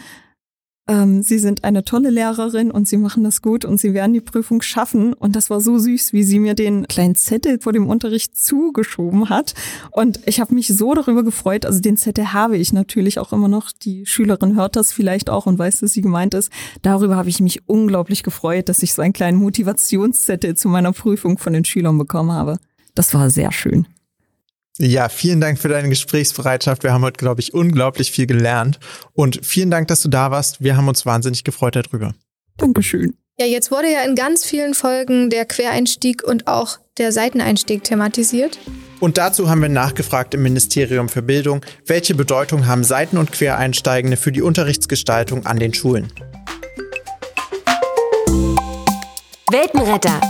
ähm, 0.88 1.22
sie 1.22 1.38
sind 1.38 1.64
eine 1.64 1.84
tolle 1.84 2.08
Lehrerin 2.08 2.70
und 2.70 2.88
sie 2.88 2.96
machen 2.96 3.22
das 3.22 3.42
gut 3.42 3.66
und 3.66 3.78
sie 3.78 3.92
werden 3.92 4.14
die 4.14 4.22
Prüfung 4.22 4.62
schaffen. 4.62 5.12
Und 5.12 5.36
das 5.36 5.50
war 5.50 5.60
so 5.60 5.78
süß, 5.78 6.14
wie 6.14 6.24
sie 6.24 6.38
mir 6.38 6.54
den 6.54 6.88
kleinen 6.88 7.14
Zettel 7.14 7.60
vor 7.60 7.74
dem 7.74 7.86
Unterricht 7.86 8.36
zugeschoben 8.38 9.28
hat. 9.28 9.54
Und 9.90 10.20
ich 10.24 10.40
habe 10.40 10.54
mich 10.54 10.68
so 10.68 10.94
darüber 10.94 11.22
gefreut. 11.22 11.66
Also 11.66 11.80
den 11.80 11.98
Zettel 11.98 12.32
habe 12.32 12.56
ich 12.56 12.72
natürlich 12.72 13.18
auch 13.18 13.34
immer 13.34 13.48
noch. 13.48 13.70
Die 13.70 14.06
Schülerin 14.06 14.56
hört 14.56 14.76
das 14.76 14.92
vielleicht 14.92 15.28
auch 15.28 15.44
und 15.44 15.58
weiß, 15.58 15.80
dass 15.80 15.92
sie 15.92 16.00
gemeint 16.00 16.32
ist. 16.32 16.50
Darüber 16.80 17.16
habe 17.16 17.28
ich 17.28 17.40
mich 17.40 17.68
unglaublich 17.68 18.22
gefreut, 18.22 18.70
dass 18.70 18.82
ich 18.82 18.94
so 18.94 19.02
einen 19.02 19.12
kleinen 19.12 19.38
Motivationszettel 19.38 20.56
zu 20.56 20.68
meiner 20.68 20.92
Prüfung 20.92 21.36
von 21.36 21.52
den 21.52 21.66
Schülern 21.66 21.98
bekommen 21.98 22.32
habe. 22.32 22.58
Das 22.94 23.12
war 23.12 23.28
sehr 23.28 23.52
schön. 23.52 23.86
Ja, 24.80 25.08
vielen 25.08 25.40
Dank 25.40 25.58
für 25.58 25.68
deine 25.68 25.88
Gesprächsbereitschaft. 25.88 26.84
Wir 26.84 26.92
haben 26.92 27.02
heute, 27.02 27.16
glaube 27.16 27.40
ich, 27.40 27.52
unglaublich 27.52 28.12
viel 28.12 28.26
gelernt. 28.26 28.78
Und 29.12 29.44
vielen 29.44 29.72
Dank, 29.72 29.88
dass 29.88 30.02
du 30.02 30.08
da 30.08 30.30
warst. 30.30 30.62
Wir 30.62 30.76
haben 30.76 30.86
uns 30.86 31.04
wahnsinnig 31.04 31.42
gefreut 31.42 31.74
darüber. 31.74 32.14
Dankeschön. 32.58 33.14
Ja, 33.40 33.46
jetzt 33.46 33.72
wurde 33.72 33.92
ja 33.92 34.02
in 34.02 34.14
ganz 34.14 34.44
vielen 34.44 34.74
Folgen 34.74 35.30
der 35.30 35.46
Quereinstieg 35.46 36.22
und 36.22 36.46
auch 36.46 36.78
der 36.96 37.10
Seiteneinstieg 37.10 37.82
thematisiert. 37.82 38.58
Und 39.00 39.18
dazu 39.18 39.48
haben 39.48 39.62
wir 39.62 39.68
nachgefragt 39.68 40.34
im 40.34 40.42
Ministerium 40.42 41.08
für 41.08 41.22
Bildung, 41.22 41.60
welche 41.86 42.14
Bedeutung 42.14 42.66
haben 42.66 42.82
Seiten- 42.84 43.18
und 43.18 43.32
Quereinsteigende 43.32 44.16
für 44.16 44.32
die 44.32 44.42
Unterrichtsgestaltung 44.42 45.46
an 45.46 45.58
den 45.58 45.74
Schulen? 45.74 46.12
Weltenretter. 49.50 50.20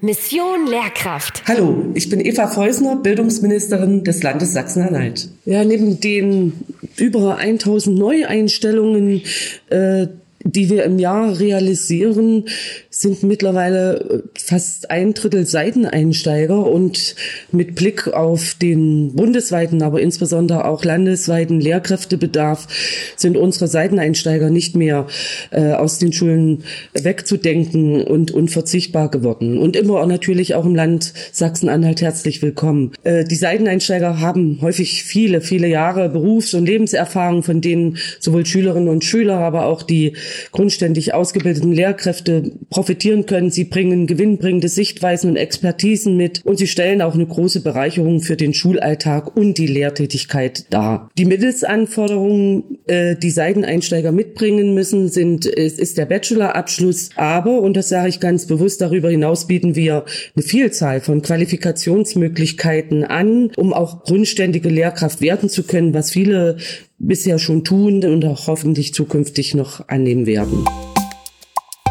Mission 0.00 0.66
Lehrkraft. 0.68 1.42
Hallo, 1.48 1.86
ich 1.94 2.08
bin 2.08 2.20
Eva 2.20 2.46
Feusner, 2.46 2.96
Bildungsministerin 2.96 4.04
des 4.04 4.22
Landes 4.22 4.52
Sachsen-Anhalt. 4.52 5.28
Ja, 5.44 5.64
neben 5.64 5.98
den 5.98 6.52
über 6.96 7.38
1000 7.38 7.98
Neueinstellungen, 7.98 9.22
äh, 9.70 10.06
die 10.46 10.70
wir 10.70 10.84
im 10.84 10.98
Jahr 10.98 11.38
realisieren, 11.38 12.44
sind 12.90 13.22
mittlerweile 13.22 13.96
äh, 13.98 14.22
fast 14.38 14.90
ein 14.90 15.14
Drittel 15.14 15.46
Seiteneinsteiger 15.46 16.66
und 16.66 17.14
mit 17.52 17.74
Blick 17.74 18.08
auf 18.08 18.54
den 18.54 19.14
bundesweiten, 19.14 19.82
aber 19.82 20.00
insbesondere 20.00 20.64
auch 20.64 20.84
landesweiten 20.84 21.60
Lehrkräftebedarf 21.60 22.68
sind 23.16 23.36
unsere 23.36 23.68
Seiteneinsteiger 23.68 24.50
nicht 24.50 24.76
mehr 24.76 25.06
äh, 25.50 25.72
aus 25.72 25.98
den 25.98 26.12
Schulen 26.12 26.64
wegzudenken 26.94 28.02
und 28.02 28.30
unverzichtbar 28.30 29.10
geworden. 29.10 29.58
Und 29.58 29.76
immer 29.76 30.06
natürlich 30.06 30.54
auch 30.54 30.64
im 30.64 30.74
Land 30.74 31.12
Sachsen-Anhalt 31.32 32.00
herzlich 32.00 32.40
willkommen. 32.42 32.92
Äh, 33.02 33.24
die 33.24 33.34
Seiteneinsteiger 33.34 34.20
haben 34.20 34.58
häufig 34.62 35.04
viele, 35.04 35.40
viele 35.40 35.68
Jahre 35.68 36.08
Berufs- 36.08 36.54
und 36.54 36.66
Lebenserfahrung, 36.66 37.42
von 37.42 37.60
denen 37.60 37.98
sowohl 38.20 38.46
Schülerinnen 38.46 38.88
und 38.88 39.04
Schüler, 39.04 39.38
aber 39.38 39.66
auch 39.66 39.82
die 39.82 40.14
grundständig 40.52 41.14
ausgebildeten 41.14 41.72
Lehrkräfte 41.72 42.52
profitieren 42.70 43.26
können. 43.26 43.50
Sie 43.50 43.64
bringen 43.64 44.06
gewinnbringende 44.06 44.68
Sichtweisen 44.68 45.30
und 45.30 45.36
Expertisen 45.36 46.16
mit 46.16 46.44
und 46.44 46.58
sie 46.58 46.66
stellen 46.66 47.02
auch 47.02 47.14
eine 47.14 47.26
große 47.26 47.60
Bereicherung 47.60 48.20
für 48.20 48.36
den 48.36 48.54
Schulalltag 48.54 49.36
und 49.36 49.58
die 49.58 49.66
Lehrtätigkeit 49.66 50.66
dar. 50.70 51.10
Die 51.18 51.24
Mittelsanforderungen, 51.24 52.78
äh, 52.86 53.16
die 53.16 53.30
Seiteneinsteiger 53.30 54.12
mitbringen 54.12 54.74
müssen, 54.74 55.08
sind, 55.08 55.46
ist, 55.46 55.78
ist 55.78 55.98
der 55.98 56.06
Bachelorabschluss. 56.06 57.10
Aber, 57.16 57.60
und 57.60 57.76
das 57.76 57.88
sage 57.88 58.08
ich 58.08 58.20
ganz 58.20 58.46
bewusst, 58.46 58.80
darüber 58.80 59.10
hinaus 59.10 59.46
bieten 59.46 59.74
wir 59.74 60.04
eine 60.34 60.42
Vielzahl 60.42 61.00
von 61.00 61.22
Qualifikationsmöglichkeiten 61.22 63.04
an, 63.04 63.50
um 63.56 63.72
auch 63.72 64.04
grundständige 64.04 64.68
Lehrkraft 64.68 65.20
werden 65.20 65.48
zu 65.48 65.62
können, 65.62 65.94
was 65.94 66.10
viele 66.10 66.56
bisher 66.98 67.38
schon 67.38 67.64
tun 67.64 68.04
und 68.04 68.24
auch 68.24 68.46
hoffentlich 68.46 68.94
zukünftig 68.94 69.54
noch 69.54 69.88
annehmen 69.88 70.26
werden. 70.26 70.64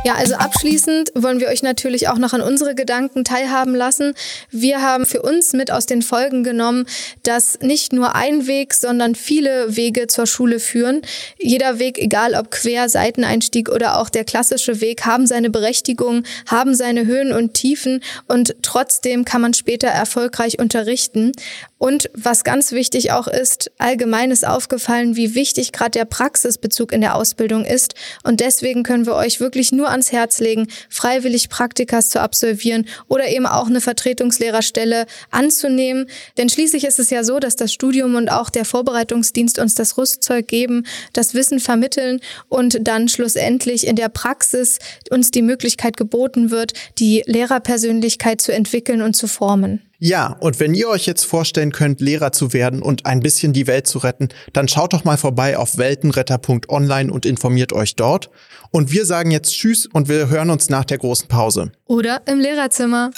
Ja, 0.05 0.13
also 0.13 0.35
abschließend 0.35 1.13
wollen 1.15 1.39
wir 1.39 1.47
euch 1.47 1.63
natürlich 1.63 2.09
auch 2.09 2.19
noch 2.19 2.33
an 2.33 2.41
unsere 2.41 2.75
Gedanken 2.75 3.23
teilhaben 3.23 3.73
lassen. 3.73 4.13
Wir 4.51 4.83
haben 4.83 5.07
für 5.07 5.23
uns 5.23 5.53
mit 5.53 5.71
aus 5.71 5.87
den 5.87 6.03
Folgen 6.03 6.43
genommen, 6.43 6.85
dass 7.23 7.57
nicht 7.61 7.91
nur 7.91 8.13
ein 8.13 8.45
Weg, 8.45 8.75
sondern 8.75 9.15
viele 9.15 9.75
Wege 9.75 10.05
zur 10.05 10.27
Schule 10.27 10.59
führen. 10.59 11.01
Jeder 11.39 11.79
Weg, 11.79 11.97
egal 11.97 12.35
ob 12.35 12.51
quer, 12.51 12.87
Seiteneinstieg 12.87 13.67
oder 13.67 13.99
auch 13.99 14.11
der 14.11 14.25
klassische 14.25 14.79
Weg, 14.79 15.07
haben 15.07 15.25
seine 15.25 15.49
Berechtigung, 15.49 16.21
haben 16.45 16.75
seine 16.75 17.07
Höhen 17.07 17.33
und 17.33 17.55
Tiefen 17.55 18.03
und 18.27 18.57
trotzdem 18.61 19.25
kann 19.25 19.41
man 19.41 19.55
später 19.55 19.87
erfolgreich 19.87 20.59
unterrichten. 20.59 21.31
Und 21.79 22.09
was 22.13 22.43
ganz 22.43 22.71
wichtig 22.71 23.11
auch 23.11 23.27
ist, 23.27 23.71
allgemein 23.79 24.31
ist 24.31 24.47
aufgefallen, 24.47 25.15
wie 25.15 25.35
wichtig 25.35 25.71
gerade 25.71 25.91
der 25.91 26.05
Praxisbezug 26.05 26.91
in 26.91 27.01
der 27.01 27.15
Ausbildung 27.15 27.65
ist. 27.65 27.95
Und 28.23 28.39
deswegen 28.39 28.83
können 28.83 29.05
wir 29.05 29.15
euch 29.15 29.39
wirklich 29.39 29.71
nur 29.71 29.89
ans 29.95 30.11
Herz 30.11 30.39
legen, 30.39 30.67
freiwillig 30.89 31.49
Praktikas 31.49 32.09
zu 32.09 32.21
absolvieren 32.21 32.85
oder 33.07 33.27
eben 33.29 33.45
auch 33.45 33.67
eine 33.67 33.81
Vertretungslehrerstelle 33.81 35.05
anzunehmen. 35.31 36.07
Denn 36.37 36.49
schließlich 36.49 36.83
ist 36.83 36.99
es 36.99 37.09
ja 37.09 37.23
so, 37.23 37.39
dass 37.39 37.55
das 37.55 37.71
Studium 37.71 38.15
und 38.15 38.29
auch 38.29 38.49
der 38.49 38.65
Vorbereitungsdienst 38.65 39.57
uns 39.57 39.75
das 39.75 39.97
Rüstzeug 39.97 40.47
geben, 40.47 40.85
das 41.13 41.33
Wissen 41.33 41.59
vermitteln 41.59 42.19
und 42.49 42.77
dann 42.81 43.07
schlussendlich 43.07 43.87
in 43.87 43.95
der 43.95 44.09
Praxis 44.09 44.79
uns 45.09 45.31
die 45.31 45.41
Möglichkeit 45.41 45.97
geboten 45.97 46.51
wird, 46.51 46.73
die 46.99 47.23
Lehrerpersönlichkeit 47.25 48.41
zu 48.41 48.51
entwickeln 48.51 49.01
und 49.01 49.15
zu 49.15 49.27
formen. 49.27 49.81
Ja, 50.07 50.35
und 50.39 50.59
wenn 50.59 50.75
ihr 50.75 50.87
euch 50.87 51.07
jetzt 51.07 51.25
vorstellen 51.25 51.71
könnt, 51.71 51.99
Lehrer 51.99 52.31
zu 52.31 52.53
werden 52.53 52.83
und 52.83 53.07
ein 53.07 53.21
bisschen 53.21 53.53
die 53.53 53.65
Welt 53.65 53.87
zu 53.87 53.97
retten, 53.97 54.29
dann 54.53 54.67
schaut 54.67 54.93
doch 54.93 55.03
mal 55.03 55.17
vorbei 55.17 55.57
auf 55.57 55.79
weltenretter.online 55.79 57.11
und 57.11 57.25
informiert 57.25 57.73
euch 57.73 57.95
dort. 57.95 58.29
Und 58.69 58.91
wir 58.91 59.07
sagen 59.07 59.31
jetzt 59.31 59.53
Tschüss 59.53 59.87
und 59.87 60.07
wir 60.07 60.29
hören 60.29 60.51
uns 60.51 60.69
nach 60.69 60.85
der 60.85 60.99
großen 60.99 61.27
Pause. 61.27 61.71
Oder 61.87 62.21
im 62.27 62.39
Lehrerzimmer. 62.39 63.09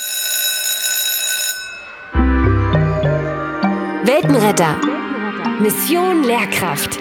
Weltenretter. 4.05 4.79
Mission 5.59 6.23
Lehrkraft. 6.23 6.99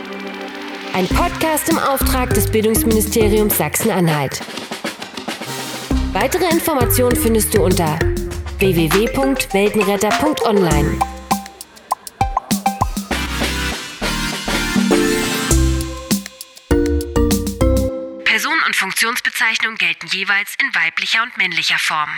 Ein 0.94 1.06
Podcast 1.06 1.68
im 1.68 1.78
Auftrag 1.78 2.34
des 2.34 2.50
Bildungsministeriums 2.50 3.56
Sachsen-Anhalt. 3.56 4.40
Weitere 6.12 6.46
Informationen 6.50 7.14
findest 7.14 7.54
du 7.54 7.62
unter 7.62 7.96
www.weltenretter.online. 8.58 10.98
Person 18.24 18.58
und 18.66 18.76
Funktionsbezeichnung 18.76 19.76
gelten 19.76 20.06
jeweils 20.08 20.54
in 20.60 20.74
weiblicher 20.74 21.22
und 21.22 21.36
männlicher 21.36 21.78
Form. 21.78 22.10